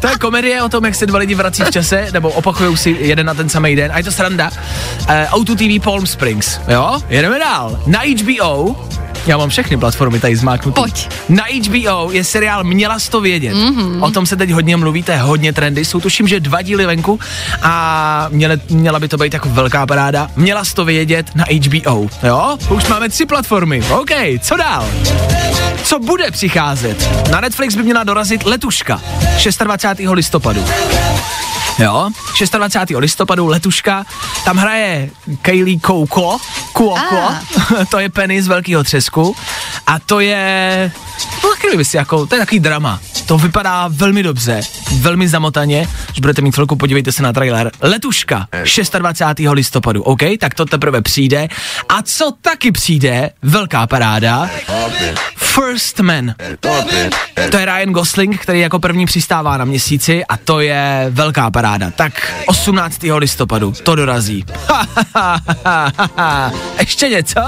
To 0.00 0.06
je 0.08 0.18
komedie 0.18 0.62
o 0.62 0.68
tom, 0.68 0.84
jak 0.84 0.94
se 0.94 1.06
dva 1.06 1.18
lidi 1.18 1.34
vrací 1.34 1.62
v 1.62 1.70
čase, 1.70 2.08
nebo 2.12 2.30
opakují 2.30 2.76
si 2.76 2.96
jeden 3.00 3.26
na 3.26 3.34
ten 3.34 3.48
samý 3.48 3.76
den. 3.76 3.92
A 3.92 3.98
je 3.98 4.04
to 4.04 4.12
sranda. 4.12 4.50
Uh, 4.50 5.14
Auto 5.30 5.54
TV 5.54 5.84
Palm 5.84 6.06
Springs. 6.06 6.60
Jo? 6.68 7.00
Jedeme 7.08 7.38
dál. 7.38 7.82
Na 7.86 8.00
HBO 8.00 8.76
já 9.26 9.36
mám 9.36 9.48
všechny 9.48 9.76
platformy 9.76 10.20
tady 10.20 10.36
zmáknutý. 10.36 10.80
Pojď. 10.80 11.08
Na 11.28 11.44
HBO 11.44 12.10
je 12.12 12.24
seriál 12.24 12.64
Měla 12.64 12.98
jsi 12.98 13.10
to 13.10 13.20
vědět. 13.20 13.54
Mm-hmm. 13.54 14.04
O 14.04 14.10
tom 14.10 14.26
se 14.26 14.36
teď 14.36 14.50
hodně 14.50 14.76
mluví, 14.76 15.02
to 15.02 15.12
je 15.12 15.18
hodně 15.18 15.52
trendy. 15.52 15.84
Jsou 15.84 16.00
tuším, 16.00 16.28
že 16.28 16.40
dva 16.40 16.62
díly 16.62 16.86
venku 16.86 17.20
a 17.62 18.26
měle, 18.30 18.60
měla 18.70 18.98
by 18.98 19.08
to 19.08 19.16
být 19.16 19.34
jako 19.34 19.48
velká 19.48 19.86
paráda. 19.86 20.30
Měla 20.36 20.64
jsi 20.64 20.74
to 20.74 20.84
vědět 20.84 21.26
na 21.34 21.44
HBO. 21.66 22.08
Jo? 22.22 22.58
Už 22.70 22.86
máme 22.88 23.08
tři 23.08 23.26
platformy. 23.26 23.82
OK, 23.90 24.10
co 24.40 24.56
dál? 24.56 24.88
Co 25.84 25.98
bude 25.98 26.30
přicházet? 26.30 27.28
Na 27.30 27.40
Netflix 27.40 27.74
by 27.74 27.82
měla 27.82 28.04
dorazit 28.04 28.44
Letuška 28.44 29.00
26. 29.64 30.10
listopadu. 30.12 30.64
Jo, 31.80 32.10
26. 32.58 32.90
listopadu 32.98 33.46
letuška, 33.46 34.04
tam 34.44 34.56
hraje 34.56 35.10
Kaylee 35.42 35.78
Kouko, 35.80 36.38
Kuoko, 36.72 37.16
Ah. 37.16 37.40
to 37.90 37.98
je 37.98 38.08
Penny 38.08 38.42
z 38.42 38.48
Velkého 38.48 38.84
třesku 38.84 39.36
a 39.90 39.98
to 39.98 40.20
je, 40.20 40.92
no 41.44 41.50
taky 41.54 41.76
by 41.76 41.84
si 41.84 41.96
jako, 41.96 42.26
to 42.26 42.34
je 42.34 42.38
takový 42.38 42.60
drama. 42.60 43.00
To 43.26 43.38
vypadá 43.38 43.88
velmi 43.88 44.22
dobře, 44.22 44.60
velmi 44.92 45.28
zamotaně, 45.28 45.88
když 46.06 46.20
budete 46.20 46.42
mít 46.42 46.54
chvilku, 46.54 46.76
podívejte 46.76 47.12
se 47.12 47.22
na 47.22 47.32
trailer. 47.32 47.70
Letuška, 47.80 48.46
26. 48.98 49.50
listopadu, 49.52 50.02
OK, 50.02 50.20
tak 50.40 50.54
to 50.54 50.64
teprve 50.64 51.02
přijde. 51.02 51.48
A 51.88 52.02
co 52.02 52.32
taky 52.40 52.72
přijde, 52.72 53.30
velká 53.42 53.86
paráda, 53.86 54.50
First 55.36 56.00
Man. 56.00 56.34
To 57.50 57.58
je 57.58 57.64
Ryan 57.64 57.92
Gosling, 57.92 58.40
který 58.40 58.60
jako 58.60 58.78
první 58.78 59.06
přistává 59.06 59.56
na 59.56 59.64
měsíci 59.64 60.24
a 60.24 60.36
to 60.36 60.60
je 60.60 61.06
velká 61.10 61.50
paráda. 61.50 61.90
Tak 61.90 62.32
18. 62.46 63.00
listopadu 63.16 63.72
to 63.82 63.94
dorazí. 63.94 64.44
ještě 66.78 67.08
něco? 67.08 67.40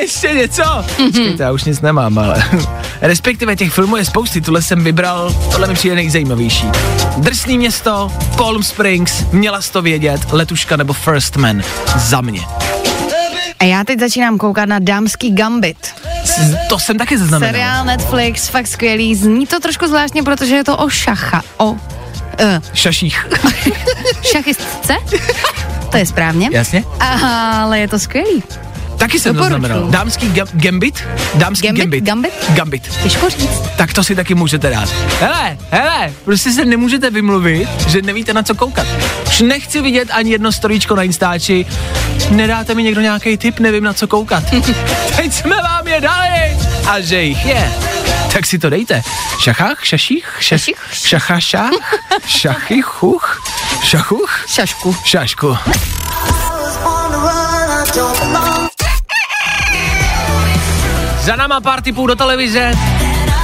Ještě 0.00 0.28
něco? 0.28 0.84
Počkejte, 0.96 1.42
já 1.42 1.52
už 1.52 1.64
nic 1.64 1.80
nemám, 1.80 2.18
ale... 2.18 2.44
Respektive 3.00 3.56
těch 3.56 3.72
filmů 3.72 3.96
je 3.96 4.04
spousty, 4.04 4.40
tohle 4.40 4.62
jsem 4.62 4.84
vybral, 4.84 5.34
tohle 5.52 5.66
mi 5.68 5.74
přijde 5.74 5.94
nejzajímavější. 5.94 6.66
Drsný 7.16 7.58
město, 7.58 8.12
Palm 8.36 8.62
Springs, 8.62 9.24
měla 9.32 9.62
jsi 9.62 9.72
to 9.72 9.82
vědět, 9.82 10.20
Letuška 10.32 10.76
nebo 10.76 10.92
First 10.92 11.36
Man. 11.36 11.62
Za 11.96 12.20
mě. 12.20 12.40
A 13.58 13.64
já 13.64 13.84
teď 13.84 14.00
začínám 14.00 14.38
koukat 14.38 14.68
na 14.68 14.78
Dámský 14.78 15.34
Gambit. 15.34 15.94
To 16.68 16.78
jsem 16.78 16.98
taky 16.98 17.18
zaznamenal. 17.18 17.52
Seriál 17.52 17.84
Netflix, 17.84 18.48
fakt 18.48 18.66
skvělý. 18.66 19.14
Zní 19.14 19.46
to 19.46 19.60
trošku 19.60 19.86
zvláštně, 19.86 20.22
protože 20.22 20.56
je 20.56 20.64
to 20.64 20.76
o 20.76 20.88
šacha. 20.88 21.42
O 21.56 21.70
uh, 21.70 21.78
Šaších. 22.74 23.26
šachistce. 24.32 24.94
To 25.90 25.96
je 25.96 26.06
správně. 26.06 26.48
Jasně? 26.52 26.84
Ale 27.00 27.78
je 27.78 27.88
to 27.88 27.98
skvělý. 27.98 28.42
Taky 28.98 29.18
jsem 29.20 29.34
Doporučuju. 29.34 29.60
zaznamenal. 29.62 29.90
Dámský 29.90 30.30
ga- 30.30 30.48
gambit? 30.52 31.04
Dámský 31.34 31.66
Gambit? 31.66 31.84
gambit. 31.84 32.04
Gambit? 32.04 32.32
Gambit. 32.48 32.88
Těžko 33.02 33.30
říct. 33.30 33.60
Tak 33.76 33.92
to 33.92 34.04
si 34.04 34.14
taky 34.14 34.34
můžete 34.34 34.70
dát. 34.70 34.88
Hele, 35.20 35.58
hele, 35.70 36.12
prostě 36.24 36.52
se 36.52 36.64
nemůžete 36.64 37.10
vymluvit, 37.10 37.68
že 37.88 38.02
nevíte 38.02 38.34
na 38.34 38.42
co 38.42 38.54
koukat. 38.54 38.86
Už 39.26 39.40
nechci 39.40 39.80
vidět 39.82 40.08
ani 40.12 40.30
jedno 40.30 40.52
storíčko 40.52 40.96
na 40.96 41.02
Instači. 41.02 41.66
Nedáte 42.30 42.74
mi 42.74 42.82
někdo 42.82 43.00
nějaký 43.00 43.36
tip, 43.36 43.58
nevím 43.60 43.84
na 43.84 43.92
co 43.92 44.06
koukat. 44.06 44.44
Teď 45.16 45.32
jsme 45.32 45.56
vám 45.56 45.88
je 45.88 46.00
dali. 46.00 46.56
A 46.86 47.00
že 47.00 47.22
jich 47.22 47.46
je. 47.46 47.72
Tak 48.32 48.46
si 48.46 48.58
to 48.58 48.70
dejte. 48.70 49.02
Šachách, 49.42 49.84
šaších, 49.84 50.26
šaš, 50.40 50.60
Šaších. 50.60 50.76
šacha, 50.92 51.40
šach, 51.40 51.70
šachy, 52.26 52.82
chuch, 52.82 53.42
šachuch, 53.84 54.44
Šašku. 54.48 54.96
šašku. 55.04 55.56
Za 61.28 61.36
náma 61.36 61.60
pár 61.60 61.80
tipů 61.80 62.06
do 62.06 62.16
televize, 62.16 62.72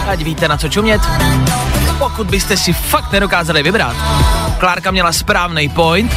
ať 0.08 0.22
víte 0.22 0.48
na 0.48 0.56
co 0.56 0.68
čumět. 0.68 1.02
Pokud 1.98 2.26
byste 2.26 2.56
si 2.56 2.72
fakt 2.72 3.12
nedokázali 3.12 3.62
vybrat, 3.62 3.96
Klárka 4.58 4.90
měla 4.90 5.12
správný 5.12 5.68
point, 5.68 6.12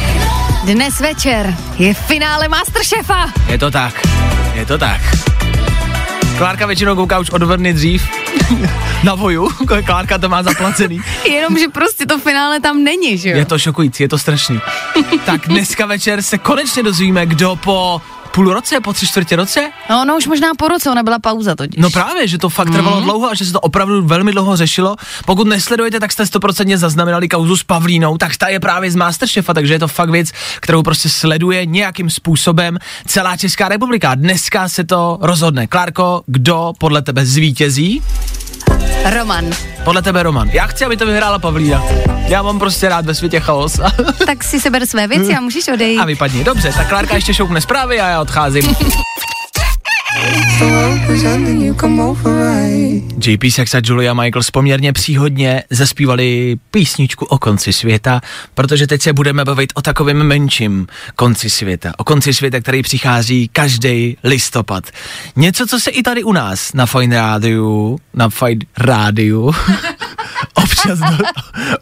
Dnes 0.64 1.00
večer 1.00 1.54
je 1.78 1.94
finále 1.94 2.48
Masterchefa. 2.48 3.26
je 3.48 3.58
to 3.58 3.70
tak, 3.70 4.06
je 4.54 4.66
to 4.66 4.78
tak. 4.78 5.00
Klárka 6.38 6.66
většinou 6.66 6.96
kouká 6.96 7.18
už 7.18 7.30
od 7.30 7.42
dny 7.42 7.72
dřív 7.72 8.08
na 9.04 9.14
voju, 9.14 9.48
Klárka 9.86 10.18
to 10.18 10.28
má 10.28 10.42
zaplacený. 10.42 11.00
Jenomže 11.30 11.68
prostě 11.68 12.06
to 12.06 12.18
finále 12.18 12.60
tam 12.60 12.84
není, 12.84 13.18
že 13.18 13.30
jo? 13.30 13.36
Je 13.36 13.44
to 13.44 13.58
šokující, 13.58 14.02
je 14.02 14.08
to 14.08 14.18
strašný. 14.18 14.60
Tak 15.26 15.48
dneska 15.48 15.86
večer 15.86 16.22
se 16.22 16.38
konečně 16.38 16.82
dozvíme, 16.82 17.26
kdo 17.26 17.56
po 17.56 18.00
půl 18.32 18.52
roce, 18.52 18.80
po 18.80 18.92
tři 18.92 19.06
čtvrtě 19.06 19.36
roce 19.36 19.70
No, 19.90 20.04
no 20.04 20.16
už 20.16 20.26
možná 20.26 20.48
po 20.58 20.68
roce, 20.68 20.90
ona 20.90 21.02
byla 21.02 21.18
pauza 21.18 21.54
totiž. 21.54 21.82
No 21.82 21.90
právě, 21.90 22.28
že 22.28 22.38
to 22.38 22.48
fakt 22.48 22.70
trvalo 22.70 22.96
mm. 22.96 23.04
dlouho 23.04 23.30
a 23.30 23.34
že 23.34 23.44
se 23.44 23.52
to 23.52 23.60
opravdu 23.60 24.02
velmi 24.02 24.32
dlouho 24.32 24.56
řešilo. 24.56 24.96
Pokud 25.26 25.48
nesledujete, 25.48 26.00
tak 26.00 26.12
jste 26.12 26.26
stoprocentně 26.26 26.78
zaznamenali 26.78 27.28
kauzu 27.28 27.56
s 27.56 27.62
Pavlínou, 27.62 28.18
tak 28.18 28.36
ta 28.36 28.48
je 28.48 28.60
právě 28.60 28.90
z 28.90 28.96
Masterchefa, 28.96 29.54
takže 29.54 29.74
je 29.74 29.78
to 29.78 29.88
fakt 29.88 30.10
věc, 30.10 30.28
kterou 30.60 30.82
prostě 30.82 31.08
sleduje 31.08 31.66
nějakým 31.66 32.10
způsobem 32.10 32.78
celá 33.06 33.36
Česká 33.36 33.68
republika. 33.68 34.14
Dneska 34.14 34.68
se 34.68 34.84
to 34.84 35.18
rozhodne. 35.20 35.66
Klárko, 35.66 36.22
kdo 36.26 36.72
podle 36.78 37.02
tebe 37.02 37.26
zvítězí? 37.26 38.02
Roman. 39.10 39.50
Podle 39.84 40.02
tebe 40.02 40.22
Roman. 40.22 40.48
Já 40.52 40.66
chci, 40.66 40.84
aby 40.84 40.96
to 40.96 41.06
vyhrála 41.06 41.38
Pavlína. 41.38 41.82
Já 42.26 42.42
mám 42.42 42.58
prostě 42.58 42.88
rád 42.88 43.04
ve 43.06 43.14
světě 43.14 43.40
chaos. 43.40 43.80
Tak 44.26 44.44
si 44.44 44.60
seber 44.60 44.86
své 44.86 45.06
věci 45.06 45.34
a 45.34 45.40
můžeš 45.40 45.68
odejít. 45.68 45.98
a 45.98 46.04
vypadni. 46.04 46.44
Dobře, 46.44 46.72
tak 46.76 46.88
Klárka 46.88 47.14
ještě 47.14 47.34
šoukne 47.34 47.60
zprávy 47.60 48.00
a 48.00 48.08
já 48.08 48.20
odcházím. 48.20 48.76
JP 53.26 53.44
Sex 53.50 53.74
a 53.74 53.80
Julia 53.84 54.14
Michaels 54.14 54.50
poměrně 54.50 54.92
příhodně 54.92 55.62
zaspívali 55.70 56.56
písničku 56.70 57.24
o 57.24 57.38
konci 57.38 57.72
světa, 57.72 58.20
protože 58.54 58.86
teď 58.86 59.02
se 59.02 59.12
budeme 59.12 59.44
bavit 59.44 59.72
o 59.74 59.82
takovém 59.82 60.22
menším 60.22 60.86
konci 61.16 61.50
světa. 61.50 61.92
O 61.96 62.04
konci 62.04 62.34
světa, 62.34 62.60
který 62.60 62.82
přichází 62.82 63.48
každý 63.48 64.16
listopad. 64.24 64.84
Něco, 65.36 65.66
co 65.66 65.80
se 65.80 65.90
i 65.90 66.02
tady 66.02 66.24
u 66.24 66.32
nás 66.32 66.72
na 66.72 66.86
Fine 66.86 67.16
Rádiu, 67.16 67.98
na 68.14 68.28
Fine 68.28 68.64
Rádiu 68.78 69.52
občas, 70.54 70.98
do, 70.98 71.24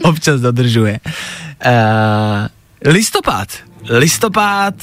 občas 0.03 0.41
dodržuje. 0.41 1.01
Uh, 1.67 2.93
listopad. 2.93 3.49
Listopad 3.91 4.75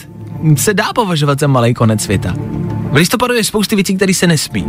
se 0.56 0.74
dá 0.74 0.94
považovat 0.96 1.40
za 1.40 1.48
malý 1.48 1.74
konec 1.74 2.02
světa. 2.02 2.34
V 2.92 2.96
listopadu 2.96 3.34
je 3.34 3.44
spousty 3.44 3.76
věcí, 3.76 3.96
které 3.96 4.14
se 4.14 4.28
nesmí. 4.28 4.66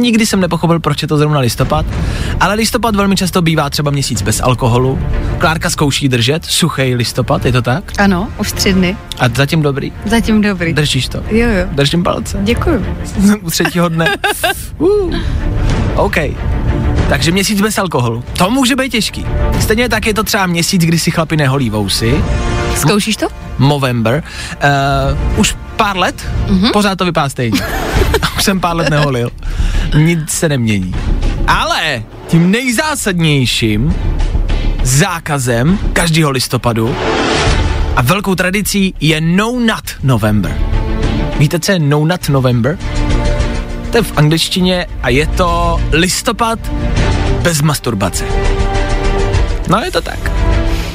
Nikdy 0.00 0.26
jsem 0.26 0.40
nepochopil, 0.40 0.80
proč 0.80 1.02
je 1.02 1.08
to 1.08 1.16
zrovna 1.16 1.40
listopad, 1.40 1.86
ale 2.40 2.54
listopad 2.54 2.96
velmi 2.96 3.16
často 3.16 3.42
bývá 3.42 3.70
třeba 3.70 3.90
měsíc 3.90 4.22
bez 4.22 4.40
alkoholu. 4.40 4.98
Klárka 5.38 5.70
zkouší 5.70 6.08
držet 6.08 6.44
suchý 6.44 6.94
listopad, 6.94 7.44
je 7.44 7.52
to 7.52 7.62
tak? 7.62 7.92
Ano, 7.98 8.28
už 8.38 8.52
tři 8.52 8.72
dny. 8.72 8.96
A 9.18 9.28
zatím 9.28 9.62
dobrý. 9.62 9.92
Zatím 10.06 10.40
dobrý. 10.40 10.72
Držíš 10.72 11.08
to? 11.08 11.18
Jo, 11.30 11.48
jo. 11.48 11.66
Držím 11.72 12.02
palce. 12.04 12.38
Děkuju. 12.42 12.86
U 13.42 13.50
třetího 13.50 13.88
dne. 13.88 14.16
Uh. 14.78 15.14
OK. 15.96 16.16
Takže 17.14 17.30
měsíc 17.30 17.60
bez 17.60 17.78
alkoholu. 17.78 18.24
To 18.38 18.50
může 18.50 18.76
být 18.76 18.92
těžký. 18.92 19.26
Stejně 19.60 19.88
tak 19.88 20.06
je 20.06 20.14
to 20.14 20.24
třeba 20.24 20.46
měsíc, 20.46 20.82
kdy 20.82 20.98
si 20.98 21.10
chlapi 21.10 21.36
neholí 21.36 21.70
vousy. 21.70 22.24
Zkoušíš 22.76 23.16
to? 23.16 23.26
Movember. 23.58 24.22
Uh, 25.32 25.40
už 25.40 25.56
pár 25.76 25.96
let, 25.96 26.28
mm-hmm. 26.46 26.72
pořád 26.72 26.98
to 26.98 27.04
vypadá 27.04 27.28
stejně. 27.28 27.60
už 28.36 28.44
jsem 28.44 28.60
pár 28.60 28.76
let 28.76 28.90
neholil. 28.90 29.30
Nic 29.96 30.30
se 30.30 30.48
nemění. 30.48 30.94
Ale 31.46 32.02
tím 32.26 32.50
nejzásadnějším 32.50 33.94
zákazem 34.82 35.78
každého 35.92 36.30
listopadu 36.30 36.96
a 37.96 38.02
velkou 38.02 38.34
tradicí 38.34 38.94
je 39.00 39.20
No 39.20 39.52
Nut 39.52 39.96
November. 40.02 40.58
Víte, 41.38 41.60
co 41.60 41.72
je 41.72 41.78
No 41.78 42.04
Nut 42.04 42.28
November? 42.28 42.78
Je 43.94 44.02
v 44.02 44.18
angličtině 44.18 44.86
a 45.02 45.08
je 45.08 45.26
to 45.26 45.80
listopad 45.92 46.58
bez 47.42 47.62
masturbace. 47.62 48.24
No 49.68 49.80
je 49.84 49.90
to 49.90 50.00
tak. 50.00 50.32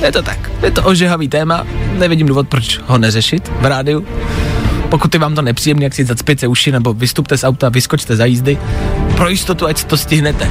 Je 0.02 0.12
to 0.12 0.22
tak. 0.22 0.52
Je 0.64 0.72
to 0.72 0.84
ožehavý 0.84 1.28
téma, 1.28 1.68
nevidím 1.98 2.28
důvod, 2.28 2.48
proč 2.48 2.80
ho 2.88 2.98
neřešit 2.98 3.52
v 3.62 3.66
rádiu. 3.66 4.06
Pokud 4.90 5.14
je 5.14 5.20
vám 5.20 5.36
to 5.36 5.42
nepříjemné, 5.42 5.84
jak 5.84 5.94
si 5.94 6.06
zacpěte 6.06 6.48
uši 6.48 6.72
nebo 6.72 6.94
vystupte 6.94 7.38
z 7.38 7.44
auta, 7.44 7.70
vyskočte 7.70 8.16
za 8.16 8.26
jízdy, 8.26 8.58
pro 9.16 9.30
jistotu, 9.30 9.68
ať 9.68 9.84
to 9.84 9.98
stihnete. 9.98 10.50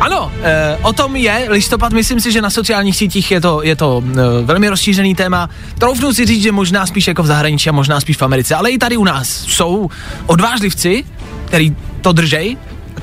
Ano, 0.00 0.32
e, 0.42 0.76
o 0.82 0.92
tom 0.92 1.16
je 1.16 1.46
listopad, 1.48 1.92
myslím 1.92 2.20
si, 2.20 2.32
že 2.32 2.42
na 2.42 2.50
sociálních 2.50 2.96
sítích 2.96 3.30
je 3.30 3.40
to, 3.40 3.62
je 3.62 3.76
to 3.76 4.02
e, 4.06 4.44
velmi 4.44 4.68
rozšířený 4.68 5.14
téma. 5.14 5.50
Troufnu 5.78 6.12
si 6.12 6.26
říct, 6.26 6.42
že 6.42 6.52
možná 6.52 6.86
spíš 6.86 7.08
jako 7.08 7.22
v 7.22 7.26
zahraničí 7.26 7.68
a 7.68 7.72
možná 7.72 8.00
spíš 8.00 8.16
v 8.16 8.22
Americe, 8.22 8.54
ale 8.54 8.70
i 8.70 8.78
tady 8.78 8.96
u 8.96 9.04
nás 9.04 9.28
jsou 9.28 9.90
odvážlivci, 10.26 11.04
který 11.46 11.76
to 12.00 12.12
držej. 12.12 12.56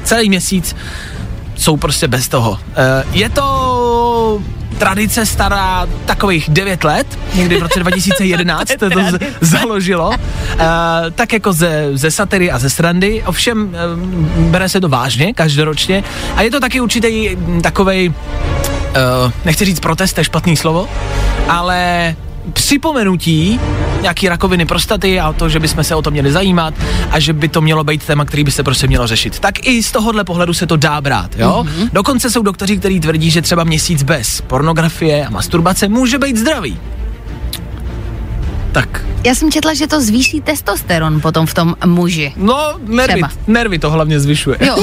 Celý 0.03 0.29
měsíc 0.29 0.75
jsou 1.55 1.77
prostě 1.77 2.07
bez 2.07 2.27
toho. 2.27 2.59
E, 2.75 3.03
je 3.11 3.29
to 3.29 4.41
tradice 4.77 5.25
stará 5.25 5.87
takových 6.05 6.49
9 6.49 6.83
let, 6.83 7.19
někdy 7.35 7.57
v 7.57 7.61
roce 7.61 7.79
2011 7.83 8.71
to, 8.79 8.89
to 8.89 8.99
z- 9.11 9.19
založilo, 9.41 10.11
e, 10.13 10.17
tak 11.11 11.33
jako 11.33 11.53
ze, 11.53 11.89
ze 11.93 12.11
satiry 12.11 12.51
a 12.51 12.59
ze 12.59 12.69
srandy, 12.69 13.23
ovšem 13.25 13.75
e, 13.75 13.79
bere 14.41 14.69
se 14.69 14.81
to 14.81 14.89
vážně 14.89 15.33
každoročně. 15.33 16.03
A 16.35 16.41
je 16.41 16.51
to 16.51 16.59
taky 16.59 16.81
určitý 16.81 17.29
takovej, 17.61 18.13
e, 18.93 19.31
nechci 19.45 19.65
říct 19.65 19.79
protest, 19.79 20.13
to 20.13 20.19
je 20.21 20.25
špatný 20.25 20.57
slovo, 20.57 20.87
ale 21.49 22.15
připomenutí 22.53 23.59
nějaký 24.01 24.29
rakoviny 24.29 24.65
prostaty 24.65 25.19
a 25.19 25.33
to, 25.33 25.49
že 25.49 25.59
bychom 25.59 25.83
se 25.83 25.95
o 25.95 26.01
to 26.01 26.11
měli 26.11 26.31
zajímat 26.31 26.73
a 27.11 27.19
že 27.19 27.33
by 27.33 27.47
to 27.47 27.61
mělo 27.61 27.83
být 27.83 28.03
téma, 28.05 28.25
který 28.25 28.43
by 28.43 28.51
se 28.51 28.63
prostě 28.63 28.87
mělo 28.87 29.07
řešit. 29.07 29.39
Tak 29.39 29.65
i 29.67 29.83
z 29.83 29.91
tohohle 29.91 30.23
pohledu 30.23 30.53
se 30.53 30.67
to 30.67 30.77
dá 30.77 31.01
brát, 31.01 31.35
jo? 31.37 31.65
Mm-hmm. 31.67 31.89
Dokonce 31.93 32.29
jsou 32.29 32.41
doktoři, 32.41 32.77
kteří 32.77 32.99
tvrdí, 32.99 33.29
že 33.31 33.41
třeba 33.41 33.63
měsíc 33.63 34.03
bez 34.03 34.41
pornografie 34.41 35.25
a 35.25 35.29
masturbace 35.29 35.87
může 35.87 36.19
být 36.19 36.37
zdravý. 36.37 36.79
Tak, 38.71 39.05
Já 39.23 39.35
jsem 39.35 39.51
četla, 39.51 39.73
že 39.73 39.87
to 39.87 40.01
zvýší 40.01 40.41
testosteron 40.41 41.21
potom 41.21 41.45
v 41.45 41.53
tom 41.53 41.75
muži. 41.85 42.33
no, 42.37 42.73
nervy, 42.87 43.13
Třeba. 43.13 43.29
nervy 43.47 43.79
to 43.79 43.89
hlavně 43.91 44.19
zvyšuje. 44.19 44.57
Jo. 44.61 44.77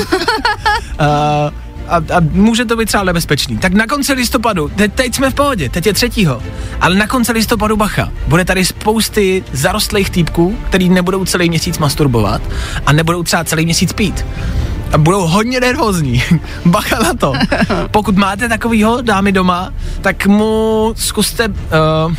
a, 0.99 1.51
a, 1.89 1.97
a 1.97 2.21
může 2.33 2.65
to 2.65 2.77
být 2.77 2.87
třeba 2.87 3.05
nebezpečný. 3.05 3.59
Tak 3.59 3.73
na 3.73 3.87
konci 3.87 4.13
listopadu, 4.13 4.69
te, 4.69 4.89
teď 4.89 5.15
jsme 5.15 5.31
v 5.31 5.35
pohodě, 5.35 5.69
teď 5.69 5.87
je 5.87 5.93
třetího, 5.93 6.43
ale 6.81 6.95
na 6.95 7.07
konci 7.07 7.33
listopadu 7.33 7.77
bacha, 7.77 8.13
bude 8.29 8.45
tady 8.45 8.65
spousty 8.65 9.45
zarostlých 9.53 10.11
týpků, 10.11 10.59
který 10.69 10.89
nebudou 10.89 11.25
celý 11.25 11.49
měsíc 11.49 11.79
masturbovat 11.79 12.43
a 12.87 12.93
nebudou 12.93 13.23
třeba 13.23 13.45
celý 13.45 13.65
měsíc 13.65 13.93
pít. 13.93 14.27
A 14.93 14.99
budou 14.99 15.27
hodně 15.27 15.61
nervózní. 15.61 16.23
Bacha 16.65 16.99
na 16.99 17.15
to. 17.15 17.33
Pokud 17.91 18.17
máte 18.17 18.49
takovýho 18.49 19.03
dámy 19.03 19.33
doma, 19.33 19.73
tak 20.01 20.27
mu 20.27 20.93
zkuste 20.97 21.49
uh, 21.49 22.15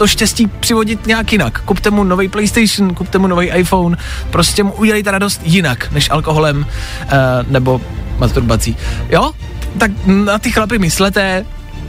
to 0.00 0.06
štěstí 0.06 0.46
přivodit 0.46 1.06
nějak 1.06 1.32
jinak. 1.32 1.60
Kupte 1.64 1.90
mu 1.90 2.04
nový 2.04 2.28
PlayStation, 2.28 2.94
kupte 2.94 3.18
mu 3.18 3.26
nový 3.26 3.46
iPhone, 3.46 3.96
prostě 4.30 4.62
mu 4.62 4.72
udělejte 4.72 5.10
radost 5.10 5.40
jinak, 5.44 5.92
než 5.92 6.10
alkoholem 6.10 6.58
uh, 6.58 7.12
nebo 7.48 7.80
masturbací. 8.18 8.76
Jo? 9.08 9.32
Tak 9.78 9.90
na 10.06 10.38
ty 10.38 10.50
chlapy 10.50 10.78
myslete, 10.78 11.46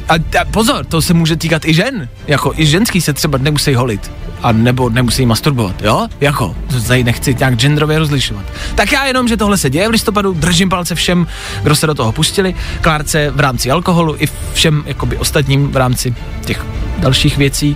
a, 0.10 0.14
a 0.14 0.46
pozor, 0.52 0.86
to 0.86 1.02
se 1.02 1.14
může 1.14 1.36
týkat 1.36 1.66
i 1.66 1.74
žen. 1.74 2.10
Jako 2.28 2.54
i 2.58 2.66
ženský 2.66 3.02
se 3.02 3.14
třeba 3.14 3.38
nemusí 3.38 3.74
holit. 3.74 4.12
A 4.44 4.52
nebo 4.52 4.90
nemusí 4.90 5.26
masturbovat, 5.26 5.82
jo? 5.82 6.08
Jako, 6.22 6.56
tady 6.88 7.04
nechci 7.04 7.36
nějak 7.40 7.56
genderově 7.56 8.00
rozlišovat. 8.00 8.46
Tak 8.76 8.92
já 8.92 9.06
jenom, 9.06 9.28
že 9.28 9.38
tohle 9.38 9.58
se 9.58 9.70
děje 9.70 9.88
v 9.88 9.92
listopadu, 9.92 10.34
držím 10.34 10.70
palce 10.70 10.96
všem, 10.96 11.28
kdo 11.64 11.76
se 11.76 11.88
do 11.88 11.94
toho 11.94 12.12
pustili, 12.12 12.56
Klárce 12.82 13.32
v 13.32 13.40
rámci 13.40 13.72
alkoholu 13.72 14.16
i 14.20 14.28
všem 14.54 14.84
jakoby 14.86 15.18
ostatním 15.18 15.72
v 15.72 15.78
rámci 15.78 16.16
těch 16.46 16.66
dalších 16.98 17.38
věcí. 17.38 17.76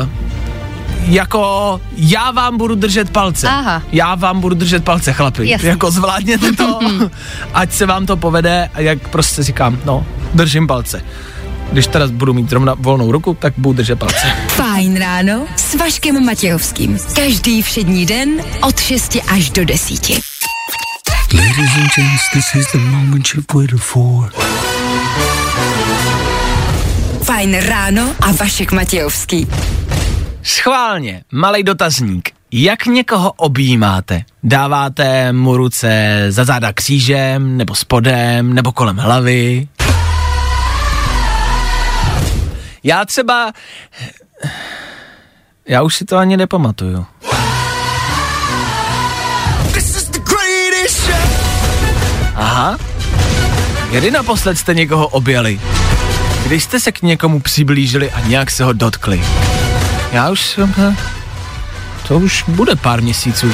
Uh, 0.00 0.08
jako 1.06 1.80
já 1.96 2.30
vám 2.30 2.58
budu 2.58 2.74
držet 2.74 3.10
palce. 3.10 3.48
Aha. 3.48 3.82
Já 3.92 4.14
vám 4.14 4.40
budu 4.40 4.54
držet 4.54 4.84
palce, 4.84 5.12
chlapi. 5.12 5.48
Jasný. 5.50 5.68
Jako 5.68 5.90
zvládněte 5.90 6.52
to, 6.52 6.78
ať 7.54 7.72
se 7.72 7.86
vám 7.86 8.06
to 8.06 8.16
povede 8.16 8.70
a 8.74 8.80
jak 8.80 9.08
prostě 9.08 9.42
říkám, 9.42 9.78
no, 9.84 10.06
držím 10.34 10.66
palce. 10.66 11.02
Když 11.72 11.86
teda 11.86 12.06
budu 12.06 12.34
mít 12.34 12.50
zrovna 12.50 12.74
volnou 12.78 13.12
ruku, 13.12 13.36
tak 13.40 13.52
budu 13.56 13.76
držet 13.76 13.98
palce. 13.98 14.26
Fajn 14.48 14.96
ráno 14.96 15.46
s 15.56 15.74
Vaškem 15.74 16.24
Matějovským. 16.24 16.98
Každý 17.14 17.62
všední 17.62 18.06
den 18.06 18.28
od 18.62 18.80
6 18.80 19.16
až 19.28 19.50
do 19.50 19.64
10. 19.64 20.08
Ladies 21.34 21.76
and 21.76 21.90
gents, 21.96 22.22
this 22.32 22.54
is 22.54 22.72
the 22.72 22.78
moment 22.78 23.28
you've 23.34 23.46
waited 23.54 23.80
for. 23.80 24.30
Fajn 27.22 27.56
ráno 27.60 28.14
a 28.20 28.32
Vašek 28.32 28.72
Matějovský. 28.72 29.46
Schválně, 30.42 31.22
malý 31.32 31.62
dotazník. 31.62 32.30
Jak 32.52 32.86
někoho 32.86 33.32
objímáte? 33.32 34.22
Dáváte 34.42 35.32
mu 35.32 35.56
ruce 35.56 36.24
za 36.28 36.44
záda 36.44 36.72
křížem, 36.72 37.56
nebo 37.56 37.74
spodem, 37.74 38.54
nebo 38.54 38.72
kolem 38.72 38.96
hlavy? 38.96 39.68
Já 42.84 43.04
třeba... 43.04 43.52
Já 45.68 45.82
už 45.82 45.94
si 45.96 46.04
to 46.04 46.16
ani 46.16 46.36
nepamatuju. 46.36 47.06
Aha. 52.34 52.76
Kdy 53.90 54.10
naposled 54.10 54.58
jste 54.58 54.74
někoho 54.74 55.06
objeli? 55.08 55.60
Když 56.46 56.64
jste 56.64 56.80
se 56.80 56.92
k 56.92 57.02
někomu 57.02 57.40
přiblížili 57.40 58.10
a 58.10 58.20
nějak 58.20 58.50
se 58.50 58.64
ho 58.64 58.72
dotkli? 58.72 59.24
Já 60.12 60.30
už 60.30 60.40
jsem... 60.40 60.74
eh, 60.78 60.96
To 62.08 62.18
už 62.18 62.44
bude 62.48 62.76
pár 62.76 63.02
měsíců. 63.02 63.52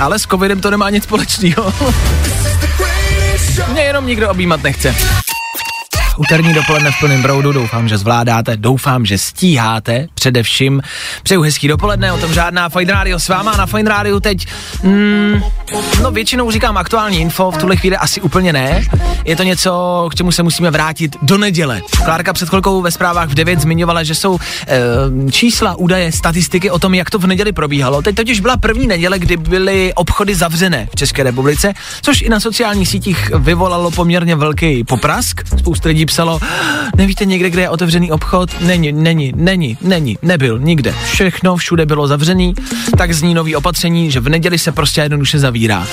Ale 0.00 0.18
s 0.18 0.22
covidem 0.26 0.60
to 0.60 0.70
nemá 0.70 0.90
nic 0.90 1.04
společného. 1.04 1.72
Mě 3.72 3.82
jenom 3.82 4.06
nikdo 4.06 4.30
objímat 4.30 4.62
nechce. 4.62 4.94
Úterní 6.16 6.54
dopoledne 6.54 6.90
v 6.90 6.98
plném 6.98 7.22
proudu, 7.22 7.52
doufám, 7.52 7.88
že 7.88 7.98
zvládáte, 7.98 8.56
doufám, 8.56 9.06
že 9.06 9.18
stíháte, 9.18 10.06
především 10.14 10.82
přeju 11.22 11.42
hezký 11.42 11.68
dopoledne, 11.68 12.12
o 12.12 12.18
tom 12.18 12.32
žádná 12.32 12.68
Fine 12.68 12.92
Radio 12.92 13.18
s 13.18 13.28
váma, 13.28 13.56
na 13.56 13.66
Fine 13.66 13.90
Radio 13.90 14.20
teď, 14.20 14.46
mm, 14.82 15.40
no 16.02 16.10
většinou 16.10 16.50
říkám 16.50 16.76
aktuální 16.76 17.20
info, 17.20 17.50
v 17.50 17.58
tuhle 17.58 17.76
chvíli 17.76 17.96
asi 17.96 18.20
úplně 18.20 18.52
ne, 18.52 18.84
je 19.24 19.36
to 19.36 19.42
něco, 19.42 20.08
k 20.10 20.14
čemu 20.14 20.32
se 20.32 20.42
musíme 20.42 20.70
vrátit 20.70 21.16
do 21.22 21.38
neděle. 21.38 21.82
Klárka 22.04 22.32
před 22.32 22.48
chvilkou 22.48 22.82
ve 22.82 22.90
zprávách 22.90 23.28
v 23.28 23.34
9 23.34 23.60
zmiňovala, 23.60 24.02
že 24.02 24.14
jsou 24.14 24.38
e, 24.66 25.30
čísla, 25.32 25.74
údaje, 25.74 26.12
statistiky 26.12 26.70
o 26.70 26.78
tom, 26.78 26.94
jak 26.94 27.10
to 27.10 27.18
v 27.18 27.26
neděli 27.26 27.52
probíhalo. 27.52 28.02
Teď 28.02 28.16
totiž 28.16 28.40
byla 28.40 28.56
první 28.56 28.86
neděle, 28.86 29.18
kdy 29.18 29.36
byly 29.36 29.94
obchody 29.94 30.34
zavřené 30.34 30.88
v 30.92 30.96
České 30.96 31.22
republice, 31.22 31.72
což 32.02 32.22
i 32.22 32.28
na 32.28 32.40
sociálních 32.40 32.88
sítích 32.88 33.30
vyvolalo 33.38 33.90
poměrně 33.90 34.36
velký 34.36 34.84
poprask. 34.84 35.40
Spousta 35.58 35.88
lidí 35.88 36.06
psalo, 36.10 36.40
nevíte 36.96 37.24
někde, 37.24 37.50
kde 37.50 37.62
je 37.62 37.68
otevřený 37.68 38.12
obchod? 38.12 38.60
Není, 38.60 38.92
není, 38.92 39.32
není, 39.36 39.78
není, 39.80 40.18
nebyl, 40.22 40.58
nikde. 40.58 40.94
Všechno 41.04 41.56
všude 41.56 41.86
bylo 41.86 42.08
zavřený, 42.08 42.54
tak 42.98 43.12
zní 43.12 43.34
nový 43.34 43.56
opatření, 43.56 44.10
že 44.10 44.20
v 44.20 44.28
neděli 44.28 44.58
se 44.58 44.72
prostě 44.72 45.00
jednoduše 45.00 45.38
zavírá. 45.38 45.78
Uh, 45.80 45.86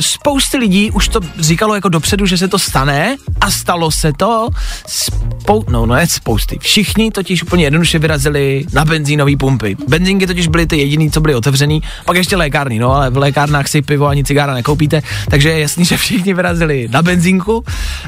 spousty 0.00 0.56
lidí 0.58 0.90
už 0.90 1.08
to 1.08 1.20
říkalo 1.38 1.74
jako 1.74 1.88
dopředu, 1.88 2.26
že 2.26 2.38
se 2.38 2.48
to 2.48 2.58
stane 2.58 3.16
a 3.40 3.50
stalo 3.50 3.90
se 3.90 4.12
to. 4.12 4.48
Spou- 4.88 5.64
no, 5.68 5.86
no, 5.86 5.94
ne 5.94 6.06
spousty. 6.06 6.58
Všichni 6.60 7.10
totiž 7.10 7.42
úplně 7.42 7.64
jednoduše 7.64 7.98
vyrazili 7.98 8.64
na 8.72 8.84
benzínové 8.84 9.36
pumpy. 9.36 9.76
Benzínky 9.88 10.26
totiž 10.26 10.48
byly 10.48 10.66
ty 10.66 10.76
jediný, 10.76 11.10
co 11.10 11.20
byly 11.20 11.34
otevřený, 11.34 11.82
pak 12.04 12.16
ještě 12.16 12.36
lékárny, 12.36 12.78
no, 12.78 12.92
ale 12.92 13.10
v 13.10 13.16
lékárnách 13.16 13.68
si 13.68 13.82
pivo 13.82 14.06
ani 14.06 14.24
cigára 14.24 14.54
nekoupíte, 14.54 15.02
takže 15.30 15.50
je 15.50 15.60
jasný, 15.60 15.84
že 15.84 15.96
všichni 15.96 16.34
vyrazili 16.34 16.88
na 16.90 17.02
benzínku. 17.02 17.64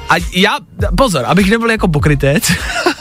A 0.09 0.14
já, 0.33 0.57
pozor, 0.96 1.24
abych 1.26 1.50
nebyl 1.50 1.70
jako 1.70 1.88
pokrytec, 1.88 2.52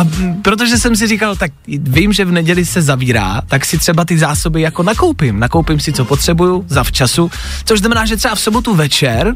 a 0.00 0.06
protože 0.42 0.78
jsem 0.78 0.96
si 0.96 1.06
říkal, 1.06 1.36
tak 1.36 1.52
vím, 1.68 2.12
že 2.12 2.24
v 2.24 2.32
neděli 2.32 2.64
se 2.64 2.82
zavírá, 2.82 3.42
tak 3.48 3.64
si 3.64 3.78
třeba 3.78 4.04
ty 4.04 4.18
zásoby 4.18 4.60
jako 4.60 4.82
nakoupím. 4.82 5.40
Nakoupím 5.40 5.80
si, 5.80 5.92
co 5.92 6.04
potřebuju 6.04 6.64
za 6.68 6.84
včasu, 6.84 7.30
což 7.64 7.78
znamená, 7.78 8.06
že 8.06 8.16
třeba 8.16 8.34
v 8.34 8.40
sobotu 8.40 8.74
večer 8.74 9.34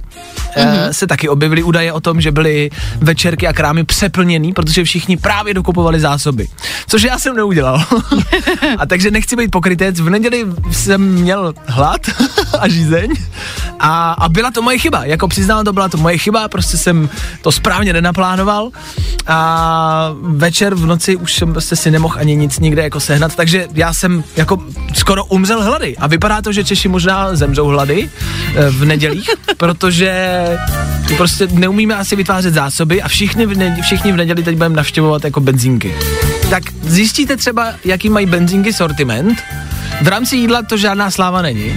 mm-hmm. 0.57 0.88
se 0.90 1.07
taky 1.07 1.29
objevily 1.29 1.62
údaje 1.62 1.92
o 1.92 2.00
tom, 2.00 2.20
že 2.20 2.33
byly 2.33 2.70
večerky 3.00 3.46
a 3.46 3.53
krámy 3.53 3.85
přeplněný, 3.85 4.53
protože 4.53 4.85
všichni 4.85 5.16
právě 5.16 5.55
dokupovali 5.55 6.00
zásoby. 6.00 6.48
Což 6.87 7.03
já 7.03 7.18
jsem 7.18 7.37
neudělal. 7.37 7.85
a 8.79 8.87
takže 8.87 9.11
nechci 9.11 9.37
být 9.37 9.50
pokrytec. 9.50 10.00
V 10.00 10.11
neděli 10.11 10.46
jsem 10.72 11.03
měl 11.03 11.55
hlad 11.66 12.00
a 12.61 12.68
žízeň 12.68 13.11
a, 13.81 14.12
a 14.12 14.29
byla 14.29 14.50
to 14.50 14.62
moje 14.62 14.79
chyba. 14.79 15.05
Jako 15.05 15.29
přiznám, 15.29 15.64
to 15.64 15.72
byla 15.72 15.88
to 15.88 15.96
moje 15.96 16.18
chyba, 16.18 16.48
prostě 16.48 16.77
jsem 16.77 17.09
to 17.42 17.53
správně 17.53 17.92
nenaplánoval 17.92 18.70
a 19.27 20.11
večer 20.22 20.54
v 20.61 20.87
noci 20.87 21.17
už 21.17 21.35
jsem 21.35 21.53
prostě 21.53 21.77
si 21.77 21.90
nemohl 21.90 22.14
ani 22.19 22.37
nic 22.37 22.59
nikde 22.59 22.83
jako 22.83 23.01
sehnat, 23.01 23.35
takže 23.35 23.67
já 23.75 23.93
jsem 23.93 24.25
jako 24.37 24.59
skoro 24.95 25.25
umřel 25.25 25.62
hlady 25.62 25.97
a 25.97 26.07
vypadá 26.07 26.43
to, 26.43 26.53
že 26.53 26.64
Češi 26.64 26.88
možná 26.88 27.37
zemřou 27.37 27.67
hlady 27.67 28.11
eh, 28.57 28.71
v 28.71 28.85
nedělích, 28.85 29.31
protože 29.57 30.45
prostě 31.17 31.47
neumíme 31.47 31.95
asi 31.95 32.17
vytvářet 32.17 32.55
zásoby 32.55 33.03
a 33.03 33.09
všichni 33.09 33.47
v, 33.47 33.57
ne, 33.57 33.79
všichni 33.83 34.12
v 34.12 34.17
neděli 34.17 34.43
teď 34.43 34.57
budeme 34.57 34.77
navštěvovat 34.77 35.25
jako 35.25 35.40
benzínky. 35.40 35.95
Tak 36.51 36.62
zjistíte 36.83 37.37
třeba, 37.37 37.75
jaký 37.85 38.09
mají 38.09 38.27
benzínky 38.27 38.73
sortiment. 38.73 39.38
V 40.02 40.09
rámci 40.09 40.37
jídla 40.37 40.62
to 40.62 40.76
žádná 40.76 41.11
sláva 41.11 41.42
není. 41.42 41.74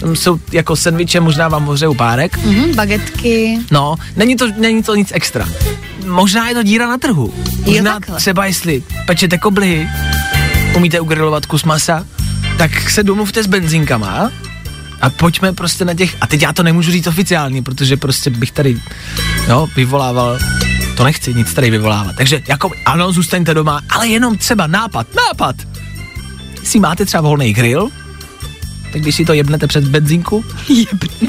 Tam 0.00 0.16
jsou 0.16 0.40
jako 0.52 0.76
sendviče, 0.76 1.20
možná 1.20 1.48
vám 1.48 1.64
hořejou 1.64 1.94
párek. 1.94 2.38
Mhm, 2.38 2.74
bagetky. 2.74 3.58
No, 3.70 3.96
není 4.16 4.36
to, 4.36 4.48
není 4.56 4.82
to 4.82 4.94
nic 4.94 5.12
extra. 5.14 5.48
Možná 6.06 6.48
je 6.48 6.54
to 6.54 6.62
díra 6.62 6.88
na 6.88 6.98
trhu. 6.98 7.34
Možná 7.64 7.92
takhle. 7.92 8.16
třeba 8.16 8.46
jestli 8.46 8.82
pečete 9.06 9.38
koblihy, 9.38 9.88
umíte 10.76 11.00
ugrilovat 11.00 11.46
kus 11.46 11.64
masa, 11.64 12.06
tak 12.58 12.90
se 12.90 13.02
domluvte 13.02 13.42
s 13.42 13.46
benzínkama 13.46 14.30
a 15.00 15.10
pojďme 15.10 15.52
prostě 15.52 15.84
na 15.84 15.94
těch, 15.94 16.16
a 16.20 16.26
teď 16.26 16.42
já 16.42 16.52
to 16.52 16.62
nemůžu 16.62 16.90
říct 16.92 17.06
oficiálně, 17.06 17.62
protože 17.62 17.96
prostě 17.96 18.30
bych 18.30 18.52
tady, 18.52 18.80
jo, 19.48 19.68
vyvolával, 19.76 20.38
to 20.96 21.04
nechci 21.04 21.34
nic 21.34 21.54
tady 21.54 21.70
vyvolávat. 21.70 22.16
Takže 22.16 22.42
jako, 22.48 22.70
ano, 22.86 23.12
zůstaňte 23.12 23.54
doma, 23.54 23.80
ale 23.90 24.08
jenom 24.08 24.36
třeba 24.38 24.66
nápad, 24.66 25.06
nápad. 25.14 25.56
Si 26.64 26.80
máte 26.80 27.04
třeba 27.04 27.20
volný 27.20 27.52
grill, 27.52 27.88
tak 28.92 29.02
když 29.02 29.14
si 29.14 29.24
to 29.24 29.32
jebnete 29.32 29.66
před 29.66 29.88
benzínku, 29.88 30.44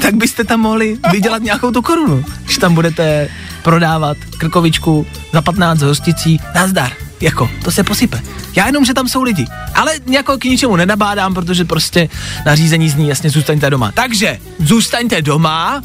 tak 0.02 0.14
byste 0.14 0.44
tam 0.44 0.60
mohli 0.60 0.98
vydělat 1.12 1.42
nějakou 1.42 1.70
tu 1.70 1.82
korunu. 1.82 2.24
Když 2.44 2.58
tam 2.58 2.74
budete 2.74 3.28
prodávat 3.62 4.16
krkovičku 4.38 5.06
za 5.32 5.42
15 5.42 5.82
hosticí, 5.82 6.40
nazdar, 6.54 6.92
jako, 7.20 7.50
to 7.64 7.70
se 7.70 7.82
posype. 7.82 8.20
Já 8.56 8.66
jenom, 8.66 8.84
že 8.84 8.94
tam 8.94 9.08
jsou 9.08 9.22
lidi. 9.22 9.46
Ale 9.74 9.92
jako 10.10 10.38
k 10.38 10.44
ničemu 10.44 10.76
nenabádám, 10.76 11.34
protože 11.34 11.64
prostě 11.64 12.08
nařízení 12.46 12.88
zní 12.88 13.08
jasně 13.08 13.30
zůstaňte 13.30 13.70
doma. 13.70 13.92
Takže, 13.92 14.38
zůstaňte 14.58 15.22
doma, 15.22 15.82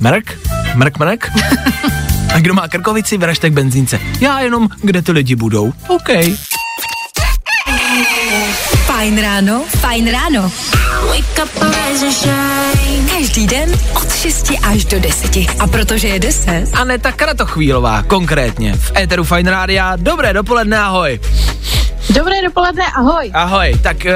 mrk, 0.00 0.38
mrk, 0.74 0.98
mrk. 0.98 1.30
A 2.34 2.38
kdo 2.40 2.54
má 2.54 2.68
krkovici, 2.68 3.18
vyražte 3.18 3.50
k 3.50 3.52
benzínce. 3.52 4.00
Já 4.20 4.40
jenom, 4.40 4.68
kde 4.82 5.02
ty 5.02 5.12
lidi 5.12 5.36
budou. 5.36 5.72
OK. 5.88 6.08
Fajn 9.02 9.18
ráno, 9.18 9.64
fajn 9.82 10.10
ráno. 10.10 10.52
Wake 11.10 11.42
up, 11.42 11.50
rise 11.58 12.06
and 12.06 12.14
shine. 12.14 13.08
Každý 13.10 13.46
den 13.46 13.70
od 13.96 14.14
6 14.14 14.52
až 14.62 14.84
do 14.84 15.00
10. 15.00 15.36
A 15.58 15.66
protože 15.66 16.08
je 16.08 16.18
10, 16.18 16.68
Aneta 16.74 17.12
Kratochvílová, 17.12 18.02
konkrétně 18.02 18.74
v 18.74 18.92
Éteru 18.96 19.24
Fine 19.24 19.50
Rádia. 19.50 19.96
Dobré 19.96 20.32
dopoledne, 20.32 20.78
ahoj. 20.78 21.20
Dobré 22.10 22.42
dopoledne, 22.42 22.84
ahoj. 22.94 23.30
Ahoj, 23.34 23.74
tak 23.82 23.96
uh, 24.06 24.12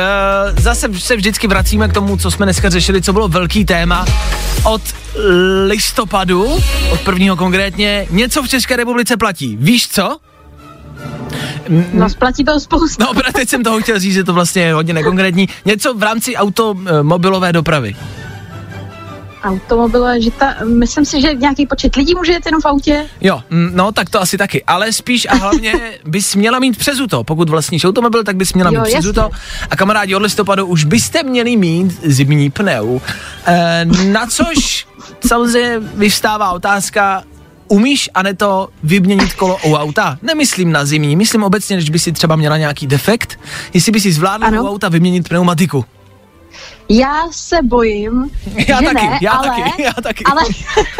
zase 0.58 0.88
se 0.98 1.16
vždycky 1.16 1.46
vracíme 1.46 1.88
k 1.88 1.92
tomu, 1.92 2.16
co 2.16 2.30
jsme 2.30 2.46
dneska 2.46 2.70
řešili, 2.70 3.02
co 3.02 3.12
bylo 3.12 3.28
velký 3.28 3.64
téma. 3.64 4.06
Od 4.64 4.82
listopadu, 5.66 6.58
od 6.90 7.00
prvního 7.00 7.36
konkrétně, 7.36 8.06
něco 8.10 8.42
v 8.42 8.48
České 8.48 8.76
republice 8.76 9.16
platí. 9.16 9.56
Víš 9.60 9.88
co? 9.88 10.18
No, 11.92 12.08
splatí 12.10 12.44
to 12.44 12.60
spoustu. 12.60 13.04
No, 13.04 13.14
právě 13.14 13.32
teď 13.32 13.48
jsem 13.48 13.62
toho 13.62 13.80
chtěl 13.80 13.98
říct, 13.98 14.14
že 14.14 14.24
to 14.24 14.32
vlastně 14.34 14.62
je 14.62 14.74
hodně 14.74 14.94
nekonkrétní. 14.94 15.48
Něco 15.64 15.94
v 15.94 16.02
rámci 16.02 16.36
automobilové 16.36 17.52
dopravy. 17.52 17.96
Automobilové, 19.44 20.20
že 20.20 20.30
ta, 20.30 20.54
myslím 20.64 21.04
si, 21.04 21.20
že 21.20 21.34
nějaký 21.34 21.66
počet 21.66 21.96
lidí 21.96 22.14
může 22.14 22.32
jet 22.32 22.46
jenom 22.46 22.60
v 22.60 22.66
autě. 22.66 23.06
Jo, 23.20 23.42
mm, 23.50 23.70
no 23.74 23.92
tak 23.92 24.10
to 24.10 24.20
asi 24.22 24.38
taky, 24.38 24.64
ale 24.64 24.92
spíš 24.92 25.26
a 25.30 25.34
hlavně 25.34 25.72
bys 26.04 26.34
měla 26.34 26.58
mít 26.58 26.78
přezuto. 26.78 27.24
Pokud 27.24 27.48
vlastníš 27.48 27.84
automobil, 27.84 28.24
tak 28.24 28.36
bys 28.36 28.52
měla 28.52 28.70
Jo, 28.72 28.80
mít 28.80 28.88
přezuto. 28.88 29.20
jasně. 29.20 29.66
A 29.70 29.76
kamarádi 29.76 30.14
od 30.14 30.22
listopadu 30.22 30.66
už 30.66 30.84
byste 30.84 31.22
měli 31.22 31.56
mít 31.56 31.98
zimní 32.02 32.50
pneu. 32.50 32.98
E, 33.46 33.84
na 34.06 34.26
což 34.26 34.86
samozřejmě 35.26 35.78
vyvstává 35.78 36.50
otázka, 36.50 37.22
Umíš, 37.68 38.10
Aneto, 38.14 38.68
vyměnit 38.82 39.32
kolo 39.34 39.58
u 39.66 39.74
auta? 39.74 40.18
Nemyslím 40.22 40.72
na 40.72 40.84
zimní, 40.84 41.16
myslím 41.16 41.42
obecně, 41.42 41.80
že 41.80 41.92
by 41.92 41.98
si 41.98 42.12
třeba 42.12 42.36
měla 42.36 42.56
nějaký 42.56 42.86
defekt, 42.86 43.38
jestli 43.74 43.92
by 43.92 44.00
si 44.00 44.12
zvládla 44.12 44.46
Ano. 44.46 44.64
u 44.64 44.68
auta 44.68 44.88
vyměnit 44.88 45.28
pneumatiku. 45.28 45.84
Já 46.88 47.22
se 47.30 47.56
bojím, 47.62 48.30
Já 48.68 48.78
že 48.80 48.84
taky, 48.86 49.06
ne, 49.06 49.18
já 49.22 49.32
ale, 49.32 49.48
taky, 49.48 49.82
já 49.82 49.92
taky. 49.92 50.24
Ale, 50.24 50.42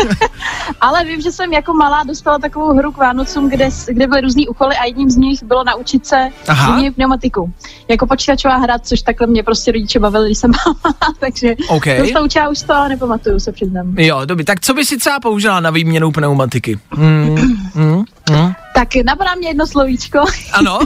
ale 0.81 1.05
vím, 1.05 1.21
že 1.21 1.33
jsem 1.33 1.53
jako 1.53 1.75
malá 1.75 2.03
dostala 2.03 2.39
takovou 2.39 2.77
hru 2.77 2.93
k 2.93 2.97
Vánocům, 2.97 3.51
kde, 3.51 3.69
kde 3.87 4.07
byly 4.07 4.21
různý 4.21 4.49
úkoly 4.49 4.77
a 4.77 4.85
jedním 4.85 5.11
z 5.11 5.17
nich 5.17 5.43
bylo 5.43 5.65
naučit 5.65 6.07
se 6.07 6.29
vyměnit 6.67 6.95
pneumatiku. 6.95 7.53
Jako 7.89 8.07
počítačová 8.07 8.57
hra, 8.57 8.79
což 8.79 9.03
takhle 9.03 9.27
mě 9.27 9.43
prostě 9.43 9.73
rodiče 9.73 9.99
bavili, 10.01 10.29
když 10.29 10.39
jsem 10.39 10.51
malá, 10.51 10.95
takže 11.21 11.55
OK. 11.69 11.85
to 11.85 12.07
se 12.07 12.21
učila 12.21 12.49
už 12.49 12.63
to, 12.63 12.75
ale 12.75 12.89
nepamatuju 12.89 13.41
se 13.41 13.53
přiznám. 13.53 13.99
Jo, 13.99 14.21
dobrý, 14.25 14.45
tak 14.45 14.61
co 14.61 14.75
by 14.75 14.85
si 14.85 14.97
třeba 14.99 15.21
použila 15.21 15.61
na 15.61 15.71
výměnu 15.71 16.13
pneumatiky? 16.13 16.79
Hmm, 16.91 17.37
hmm, 17.75 18.05
hmm. 18.31 18.53
Tak 18.75 18.89
napadá 19.05 19.35
mě 19.35 19.49
jedno 19.49 19.67
slovíčko, 19.67 20.25
Ano, 20.53 20.79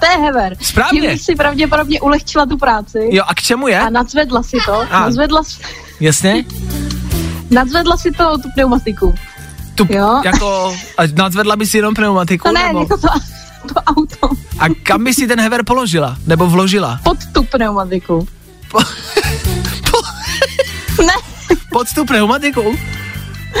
to 0.00 0.06
je 0.10 0.18
hever. 0.24 0.56
Správně. 0.62 1.00
Tím 1.00 1.18
si 1.18 1.34
pravděpodobně 1.36 2.00
ulehčila 2.00 2.46
tu 2.46 2.56
práci. 2.58 2.98
jo, 3.10 3.24
a 3.26 3.34
k 3.34 3.42
čemu 3.42 3.68
je? 3.68 3.80
A 3.80 3.90
nadzvedla 3.90 4.42
si 4.42 4.56
to, 4.66 4.80
A. 4.90 5.00
nadzvedla, 5.00 5.42
s- 5.42 5.60
Jasně? 6.00 6.44
nadzvedla 7.50 7.96
si 7.96 8.10
to 8.10 8.38
tu 8.38 8.48
pneumatiku. 8.54 9.14
Tu, 9.74 9.86
Jo. 9.90 10.20
jako, 10.24 10.74
a 10.98 11.02
nadzvedla 11.14 11.56
by 11.56 11.66
si 11.66 11.76
jenom 11.76 11.94
pneumatiku? 11.94 12.48
No 12.48 12.52
ne, 12.52 12.66
nebo? 12.66 12.80
jako 12.80 12.96
to, 12.96 13.08
to 13.74 13.80
auto 13.80 14.28
A 14.58 14.64
kam 14.82 15.04
by 15.04 15.14
si 15.14 15.26
ten 15.26 15.40
hever 15.40 15.64
položila? 15.64 16.16
Nebo 16.26 16.46
vložila? 16.46 17.00
pod 17.04 17.18
tu 17.32 17.42
pneumatiku. 17.42 18.28
Po, 18.70 18.78
po, 19.90 19.98
Ne, 21.02 21.12
pod 21.72 21.86
tu 21.94 22.04
pneumatiku? 22.04 22.74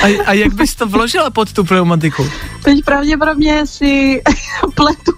A, 0.02 0.22
a 0.26 0.32
jak 0.32 0.52
bys 0.54 0.74
to 0.74 0.86
vložila 0.86 1.30
pod 1.30 1.52
tu 1.52 1.64
pneumatiku? 1.64 2.30
teď 2.62 2.84
pravděpodobně 2.84 3.66
si 3.66 4.22
pletu 4.74 5.12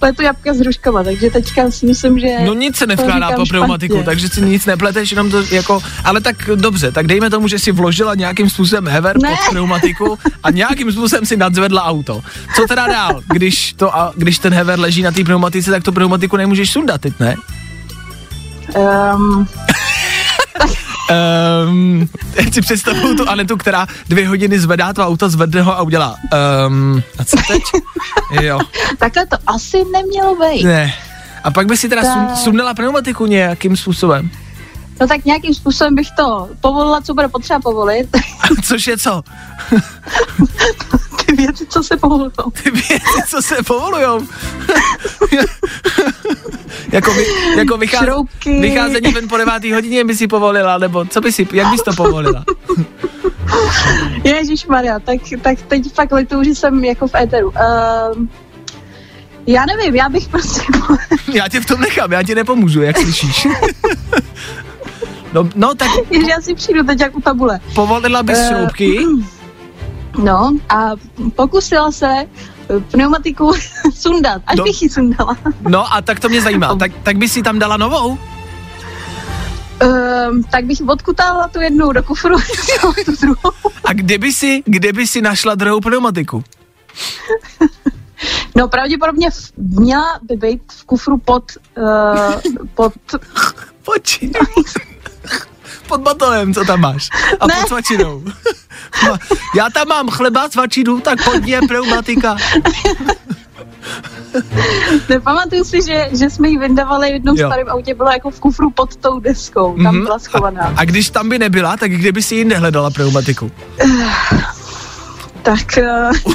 pletu 0.00 0.22
jabka 0.22 0.54
s 0.54 0.58
hruškama, 0.60 1.04
takže 1.04 1.30
teďka 1.30 1.70
si 1.70 1.86
myslím, 1.86 2.18
že... 2.18 2.26
No 2.46 2.54
nic 2.54 2.76
se 2.76 2.86
to 2.86 2.88
nevkládá 2.88 3.32
po 3.32 3.46
pneumatiku, 3.46 3.94
špatně. 3.94 4.04
takže 4.04 4.28
si 4.28 4.40
nic 4.42 4.66
nepleteš, 4.66 5.10
jenom 5.10 5.30
to 5.30 5.42
jako, 5.50 5.80
ale 6.04 6.20
tak 6.20 6.36
dobře, 6.54 6.92
tak 6.92 7.06
dejme 7.06 7.30
tomu, 7.30 7.48
že 7.48 7.58
si 7.58 7.72
vložila 7.72 8.14
nějakým 8.14 8.50
způsobem 8.50 8.88
hever 8.88 9.18
Ne. 9.22 9.28
pod 9.30 9.50
pneumatiku 9.50 10.18
a 10.42 10.50
nějakým 10.50 10.92
způsobem 10.92 11.26
si 11.26 11.36
nadzvedla 11.36 11.84
auto. 11.84 12.20
Co 12.56 12.66
teda 12.68 12.86
dál, 12.86 13.22
když, 13.32 13.72
to, 13.72 13.96
a, 13.96 14.12
když 14.16 14.38
ten 14.38 14.54
hever 14.54 14.80
leží 14.80 15.02
na 15.02 15.10
té 15.10 15.24
pneumatice, 15.24 15.70
tak 15.70 15.82
tu 15.82 15.92
pneumatiku 15.92 16.36
nemůžeš 16.36 16.70
sundat, 16.70 17.00
teď 17.00 17.12
ne? 17.20 17.34
Um, 19.14 19.48
Um, 21.68 22.08
si 22.52 22.60
představuju 22.60 23.16
tu 23.16 23.28
Anetu, 23.28 23.56
která 23.56 23.86
dvě 24.08 24.28
hodiny 24.28 24.58
zvedá 24.60 24.92
to 24.92 25.06
auto, 25.06 25.28
zvedne 25.30 25.62
ho 25.62 25.78
a 25.78 25.82
udělá. 25.82 26.16
Um, 26.66 27.02
a 27.18 27.24
co 27.24 27.36
teď? 27.48 27.62
Jo, 28.42 28.58
takhle 28.98 29.26
to 29.26 29.36
asi 29.46 29.84
nemělo 29.92 30.36
být. 30.36 30.64
ne. 30.64 30.92
A 31.44 31.50
pak 31.50 31.66
by 31.66 31.76
si 31.76 31.88
teda 31.88 32.02
Tak. 32.02 32.36
sundala 32.36 32.74
pneumatiku 32.74 33.26
nějakým 33.26 33.76
způsobem. 33.76 34.30
No 35.00 35.06
tak 35.06 35.24
nějakým 35.24 35.54
způsobem 35.54 35.94
bych 35.94 36.10
to 36.16 36.48
povolila, 36.60 37.00
co 37.00 37.14
bude 37.14 37.28
potřeba 37.28 37.60
povolit. 37.60 38.08
Což 38.64 38.86
je 38.86 38.98
co? 38.98 39.22
Ty 41.26 41.36
věci, 41.36 41.66
co 41.66 41.82
se 41.82 41.96
povolují. 41.96 42.30
Ty 42.62 42.70
věci, 42.70 43.22
co 43.28 43.42
se 43.42 43.56
povolujou. 43.66 44.20
jako, 46.92 47.12
vy, 47.14 47.26
jako 47.56 47.76
vychá, 47.76 47.98
Šroubky. 47.98 48.60
vycházení 48.60 49.12
ven 49.12 49.28
po 49.28 49.36
devátý 49.36 49.72
hodině 49.72 50.04
by 50.04 50.16
si 50.16 50.28
povolila, 50.28 50.78
nebo 50.78 51.04
co 51.04 51.20
by 51.20 51.32
si, 51.32 51.48
jak 51.52 51.68
bys 51.70 51.82
to 51.82 51.92
povolila? 51.92 52.44
Ježíš 54.24 54.66
Maria, 54.66 54.98
tak, 54.98 55.20
tak 55.42 55.62
teď 55.62 55.94
fakt 55.94 56.12
lituju, 56.12 56.44
že 56.44 56.54
jsem 56.54 56.84
jako 56.84 57.08
v 57.08 57.14
éteru. 57.14 57.52
Um, 58.16 58.30
já 59.46 59.64
nevím, 59.66 59.94
já 59.94 60.08
bych 60.08 60.28
prostě... 60.28 60.62
Já 61.32 61.48
tě 61.48 61.60
v 61.60 61.66
tom 61.66 61.80
nechám, 61.80 62.12
já 62.12 62.22
ti 62.22 62.34
nepomůžu, 62.34 62.82
jak 62.82 62.98
slyšíš. 62.98 63.46
No, 65.32 65.48
no 65.54 65.74
tak 65.74 65.88
Ježiš, 66.10 66.28
já 66.28 66.40
si 66.40 66.54
přijdu 66.54 66.82
teď 66.84 67.00
jak 67.00 67.16
u 67.16 67.20
tabule. 67.20 67.60
povolila 67.74 68.22
bys 68.22 68.38
šroubky, 68.48 68.98
No 70.18 70.52
a 70.68 70.90
pokusila 71.36 71.92
se 71.92 72.06
eh, 72.06 72.80
pneumatiku 72.90 73.52
sundat, 73.94 74.42
až 74.46 74.56
No. 74.58 74.64
bych 74.64 74.82
ji 74.82 74.88
sundala. 74.88 75.36
no 75.68 75.94
a 75.94 76.02
tak 76.02 76.20
to 76.20 76.28
mě 76.28 76.40
zajímá, 76.42 76.74
tak, 76.78 76.92
tak 77.02 77.16
bys 77.16 77.32
si 77.32 77.42
tam 77.42 77.58
dala 77.58 77.76
novou? 77.76 78.18
Um, 79.82 80.42
tak 80.44 80.64
bych 80.64 80.78
odkutala 80.88 81.48
tu 81.48 81.60
jednu 81.60 81.92
do 81.92 82.02
kufru, 82.02 82.36
tu 83.04 83.12
druhou. 83.20 83.52
A 83.84 83.92
kde 83.92 84.18
by 84.18 84.32
si, 84.32 84.62
kde 84.66 84.92
by 84.92 85.06
si 85.06 85.20
našla 85.22 85.54
druhou 85.54 85.80
pneumatiku? 85.80 86.44
No 88.56 88.68
pravděpodobně 88.68 89.30
v, 89.30 89.52
měla 89.56 90.18
by 90.22 90.36
být 90.36 90.62
v 90.72 90.84
kufru 90.84 91.18
pod, 91.18 91.44
uh, 91.78 92.40
pod 92.74 92.92
Počí. 93.84 94.32
Pod 95.90 96.00
batohem, 96.00 96.54
co 96.54 96.64
tam 96.64 96.80
máš? 96.80 97.08
A 97.40 97.46
Ne. 97.46 97.54
pod 97.54 97.68
svačinou. 97.68 98.22
No, 99.06 99.16
Já 99.56 99.66
tam 99.74 99.88
mám 99.88 100.08
chleba, 100.08 100.48
svačinu, 100.50 101.00
tak 101.00 101.24
pod 101.24 101.46
je 101.46 101.60
pneumatika. 101.68 102.36
Nepamatuju 105.08 105.64
si, 105.64 105.82
že, 105.82 106.08
že 106.12 106.30
jsme 106.30 106.48
ji 106.48 106.58
vyndavali 106.58 107.08
v 107.08 107.12
jednom 107.12 107.36
Jo. 107.36 107.48
starém 107.48 107.68
autě, 107.68 107.94
byla 107.94 108.12
jako 108.12 108.30
v 108.30 108.40
kufru 108.40 108.70
pod 108.70 108.96
tou 108.96 109.20
deskou, 109.20 109.76
tam 109.82 109.94
Mhm. 109.94 110.04
byla 110.04 110.18
schovaná. 110.18 110.72
A 110.76 110.84
když 110.84 111.10
tam 111.10 111.28
by 111.28 111.38
nebyla, 111.38 111.76
tak 111.76 111.90
kde 111.90 112.12
by 112.12 112.22
si 112.22 112.34
jinde 112.34 112.56
hledala 112.58 112.90
pneumatiku? 112.90 113.50
Tak 115.42 115.78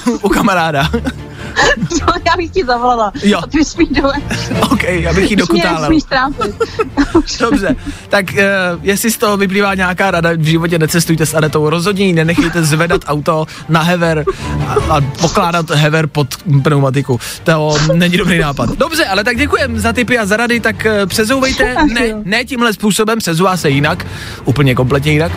uh, 0.08 0.18
U 0.22 0.30
kamaráda. 0.30 0.90
no, 1.92 2.14
já 2.26 2.38
bych 2.38 2.52
ti 2.52 2.66
zavolala. 2.66 3.12
Jo. 3.24 3.40
A 3.44 3.48
ty 3.48 3.58
bys 3.58 3.76
mi 3.76 3.86
dole. 3.86 4.14
OK, 4.72 4.84
abych 5.10 5.32
ji 5.32 5.36
dokutálel. 5.36 5.92
Trápit. 6.10 6.56
Dobře, 7.40 7.76
tak 8.10 8.26
uh, 8.32 8.40
jestli 8.82 9.12
z 9.12 9.18
toho 9.18 9.38
vyplývá 9.38 9.76
nějaká 9.76 10.12
rada, 10.12 10.30
v 10.38 10.44
životě 10.44 10.80
necestujte 10.80 11.26
s 11.26 11.34
Anetou, 11.34 11.70
rozhodně 11.70 12.14
nenechejte 12.14 12.64
zvedat 12.64 13.02
auto 13.08 13.46
na 13.70 13.82
hever 13.82 14.26
a, 14.68 14.74
a 14.96 15.02
pokládat 15.02 15.70
hever 15.70 16.08
pod 16.08 16.28
pneumatiku. 16.64 17.20
To 17.44 17.78
není 17.94 18.18
dobrý 18.18 18.40
nápad. 18.40 18.70
Dobře, 18.70 19.06
ale 19.06 19.24
tak 19.24 19.38
děkujem 19.38 19.80
za 19.80 19.94
tipy 19.94 20.20
a 20.20 20.26
za 20.26 20.38
rady, 20.38 20.60
tak 20.60 20.76
uh, 20.86 21.06
přezouvejte, 21.06 21.76
ne, 21.94 22.02
ne 22.24 22.46
tímhle 22.46 22.74
způsobem, 22.74 23.20
přezouvá 23.20 23.58
se 23.58 23.70
jinak, 23.70 24.06
úplně 24.46 24.76
kompletně 24.76 25.12
jinak. 25.12 25.32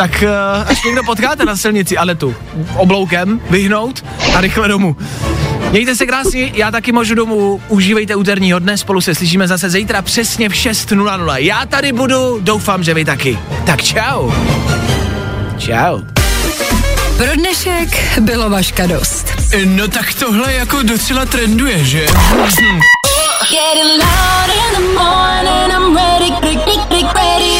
Tak 0.00 0.22
uh, 0.22 0.70
až 0.70 0.84
někdo 0.84 1.02
potkáte 1.02 1.44
na 1.44 1.56
silnici 1.56 1.96
Anetu 1.96 2.34
obloukem, 2.76 3.40
vyhnout 3.50 4.04
a 4.34 4.40
rychle 4.40 4.68
domů. 4.68 4.96
Mějte 5.70 5.96
se 5.96 6.06
krásně, 6.06 6.52
já 6.54 6.70
taky 6.70 6.92
můžu 6.92 7.14
domů, 7.14 7.62
užívejte 7.68 8.16
úterního 8.16 8.58
dne, 8.58 8.78
spolu 8.78 9.00
se 9.00 9.14
slyšíme 9.14 9.48
zase 9.48 9.70
zítra 9.70 10.02
přesně 10.02 10.48
v 10.48 10.52
6.00. 10.52 11.36
Já 11.36 11.66
tady 11.66 11.92
budu, 11.92 12.38
doufám, 12.40 12.82
že 12.82 12.94
vy 12.94 13.04
taky. 13.04 13.38
Tak 13.66 13.82
čau. 13.82 14.30
Čau. 15.58 16.00
Pro 17.16 17.34
dnešek 17.34 18.20
bylo 18.20 18.50
vaška 18.50 18.86
dost. 18.86 19.26
No 19.64 19.88
tak 19.88 20.14
tohle 20.14 20.54
jako 20.54 20.82
docela 20.82 21.26
trenduje, 21.26 21.84
že? 21.84 22.06
Getting 23.50 23.98
loud 23.98 24.48
in 24.54 24.70
the 24.74 24.94
morning, 24.94 25.72
I'm 25.72 25.96
ready, 25.96 26.30
ready, 26.30 27.02
ready, 27.14 27.59